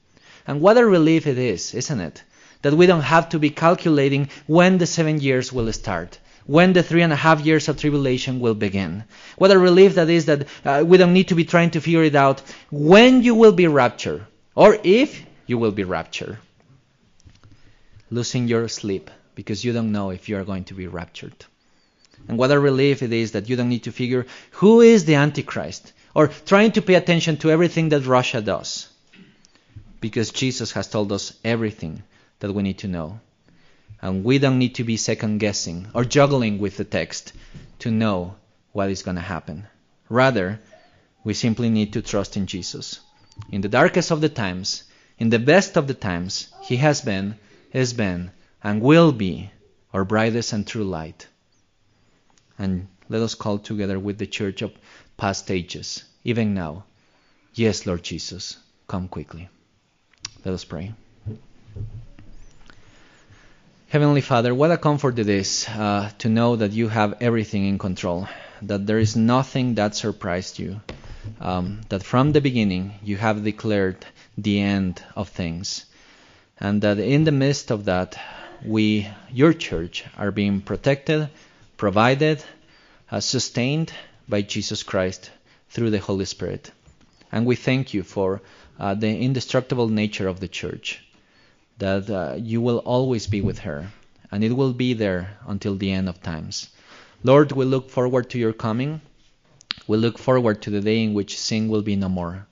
And 0.46 0.60
what 0.60 0.76
a 0.76 0.86
relief 0.86 1.26
it 1.26 1.38
is, 1.38 1.74
isn't 1.74 2.00
it? 2.00 2.22
That 2.62 2.74
we 2.74 2.86
don't 2.86 3.10
have 3.14 3.30
to 3.30 3.40
be 3.40 3.50
calculating 3.50 4.28
when 4.46 4.78
the 4.78 4.86
seven 4.86 5.20
years 5.20 5.52
will 5.52 5.72
start 5.72 6.18
when 6.46 6.72
the 6.72 6.82
three 6.82 7.02
and 7.02 7.12
a 7.12 7.16
half 7.16 7.40
years 7.40 7.68
of 7.68 7.78
tribulation 7.78 8.40
will 8.40 8.54
begin. 8.54 9.04
What 9.36 9.50
a 9.50 9.58
relief 9.58 9.94
that 9.94 10.10
is 10.10 10.26
that 10.26 10.46
uh, 10.64 10.84
we 10.86 10.98
don't 10.98 11.14
need 11.14 11.28
to 11.28 11.34
be 11.34 11.44
trying 11.44 11.70
to 11.70 11.80
figure 11.80 12.02
it 12.02 12.14
out 12.14 12.42
when 12.70 13.22
you 13.22 13.34
will 13.34 13.52
be 13.52 13.66
raptured 13.66 14.26
or 14.54 14.78
if 14.84 15.24
you 15.46 15.58
will 15.58 15.72
be 15.72 15.84
raptured. 15.84 16.38
Losing 18.10 18.48
your 18.48 18.68
sleep 18.68 19.10
because 19.34 19.64
you 19.64 19.72
don't 19.72 19.92
know 19.92 20.10
if 20.10 20.28
you 20.28 20.36
are 20.36 20.44
going 20.44 20.64
to 20.64 20.74
be 20.74 20.86
raptured. 20.86 21.44
And 22.28 22.38
what 22.38 22.52
a 22.52 22.58
relief 22.58 23.02
it 23.02 23.12
is 23.12 23.32
that 23.32 23.48
you 23.48 23.56
don't 23.56 23.68
need 23.68 23.84
to 23.84 23.92
figure 23.92 24.26
who 24.52 24.80
is 24.80 25.04
the 25.04 25.16
Antichrist 25.16 25.92
or 26.14 26.28
trying 26.28 26.72
to 26.72 26.82
pay 26.82 26.94
attention 26.94 27.36
to 27.38 27.50
everything 27.50 27.88
that 27.90 28.06
Russia 28.06 28.40
does. 28.40 28.88
Because 30.00 30.30
Jesus 30.30 30.72
has 30.72 30.88
told 30.88 31.12
us 31.12 31.34
everything 31.44 32.02
that 32.40 32.52
we 32.52 32.62
need 32.62 32.78
to 32.78 32.88
know. 32.88 33.20
And 34.04 34.22
we 34.22 34.38
don't 34.38 34.58
need 34.58 34.74
to 34.74 34.84
be 34.84 34.98
second 34.98 35.38
guessing 35.38 35.88
or 35.94 36.04
juggling 36.04 36.58
with 36.58 36.76
the 36.76 36.84
text 36.84 37.32
to 37.78 37.90
know 37.90 38.34
what 38.72 38.90
is 38.90 39.02
going 39.02 39.14
to 39.14 39.22
happen. 39.22 39.66
Rather, 40.10 40.60
we 41.24 41.32
simply 41.32 41.70
need 41.70 41.94
to 41.94 42.02
trust 42.02 42.36
in 42.36 42.46
Jesus. 42.46 43.00
In 43.50 43.62
the 43.62 43.68
darkest 43.70 44.10
of 44.10 44.20
the 44.20 44.28
times, 44.28 44.84
in 45.16 45.30
the 45.30 45.38
best 45.38 45.78
of 45.78 45.86
the 45.86 45.94
times, 45.94 46.48
He 46.60 46.76
has 46.76 47.00
been, 47.00 47.36
is 47.72 47.94
been, 47.94 48.30
and 48.62 48.82
will 48.82 49.10
be 49.10 49.50
our 49.94 50.04
brightest 50.04 50.52
and 50.52 50.66
true 50.66 50.84
light. 50.84 51.26
And 52.58 52.88
let 53.08 53.22
us 53.22 53.34
call 53.34 53.56
together 53.58 53.98
with 53.98 54.18
the 54.18 54.26
church 54.26 54.60
of 54.60 54.74
past 55.16 55.50
ages, 55.50 56.04
even 56.24 56.52
now. 56.52 56.84
Yes, 57.54 57.86
Lord 57.86 58.02
Jesus, 58.02 58.58
come 58.86 59.08
quickly. 59.08 59.48
Let 60.44 60.52
us 60.52 60.64
pray. 60.64 60.92
Heavenly 63.94 64.22
Father, 64.22 64.52
what 64.52 64.72
a 64.72 64.76
comfort 64.76 65.20
it 65.20 65.28
is 65.28 65.68
uh, 65.68 66.10
to 66.18 66.28
know 66.28 66.56
that 66.56 66.72
you 66.72 66.88
have 66.88 67.14
everything 67.20 67.64
in 67.68 67.78
control, 67.78 68.26
that 68.62 68.88
there 68.88 68.98
is 68.98 69.14
nothing 69.14 69.76
that 69.76 69.94
surprised 69.94 70.58
you, 70.58 70.80
um, 71.40 71.80
that 71.90 72.02
from 72.02 72.32
the 72.32 72.40
beginning 72.40 72.94
you 73.04 73.16
have 73.16 73.44
declared 73.44 74.04
the 74.36 74.58
end 74.58 75.00
of 75.14 75.28
things, 75.28 75.86
and 76.58 76.82
that 76.82 76.98
in 76.98 77.22
the 77.22 77.30
midst 77.30 77.70
of 77.70 77.84
that, 77.84 78.18
we, 78.64 79.06
your 79.30 79.52
church, 79.52 80.04
are 80.18 80.32
being 80.32 80.60
protected, 80.60 81.28
provided, 81.76 82.42
uh, 83.12 83.20
sustained 83.20 83.92
by 84.28 84.42
Jesus 84.42 84.82
Christ 84.82 85.30
through 85.70 85.90
the 85.90 86.00
Holy 86.00 86.24
Spirit. 86.24 86.72
And 87.30 87.46
we 87.46 87.54
thank 87.54 87.94
you 87.94 88.02
for 88.02 88.42
uh, 88.76 88.94
the 88.94 89.16
indestructible 89.16 89.88
nature 89.88 90.26
of 90.26 90.40
the 90.40 90.48
church 90.48 91.03
that 91.78 92.10
uh, 92.10 92.34
you 92.36 92.60
will 92.60 92.78
always 92.78 93.26
be 93.26 93.40
with 93.40 93.60
her, 93.60 93.88
and 94.30 94.44
it 94.44 94.52
will 94.52 94.72
be 94.72 94.94
there 94.94 95.38
until 95.46 95.76
the 95.76 95.90
end 95.90 96.08
of 96.08 96.22
times. 96.22 96.68
Lord, 97.22 97.52
we 97.52 97.64
look 97.64 97.90
forward 97.90 98.30
to 98.30 98.38
your 98.38 98.52
coming. 98.52 99.00
We 99.86 99.96
look 99.96 100.18
forward 100.18 100.62
to 100.62 100.70
the 100.70 100.80
day 100.80 101.02
in 101.02 101.14
which 101.14 101.38
sin 101.38 101.68
will 101.68 101.82
be 101.82 101.96
no 101.96 102.08
more. 102.08 102.46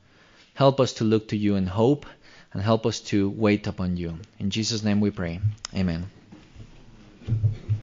Help 0.55 0.81
us 0.81 0.95
to 0.95 1.05
look 1.05 1.29
to 1.29 1.37
you 1.37 1.57
in 1.57 1.67
hope, 1.67 2.07
and 2.53 2.63
help 2.63 2.85
us 2.85 3.01
to 3.01 3.31
wait 3.31 3.67
upon 3.67 3.97
you. 3.97 4.19
In 4.39 4.51
Jesus' 4.51 4.83
name 4.83 5.01
we 5.01 5.11
pray. 5.11 5.41
Amen. 5.75 6.11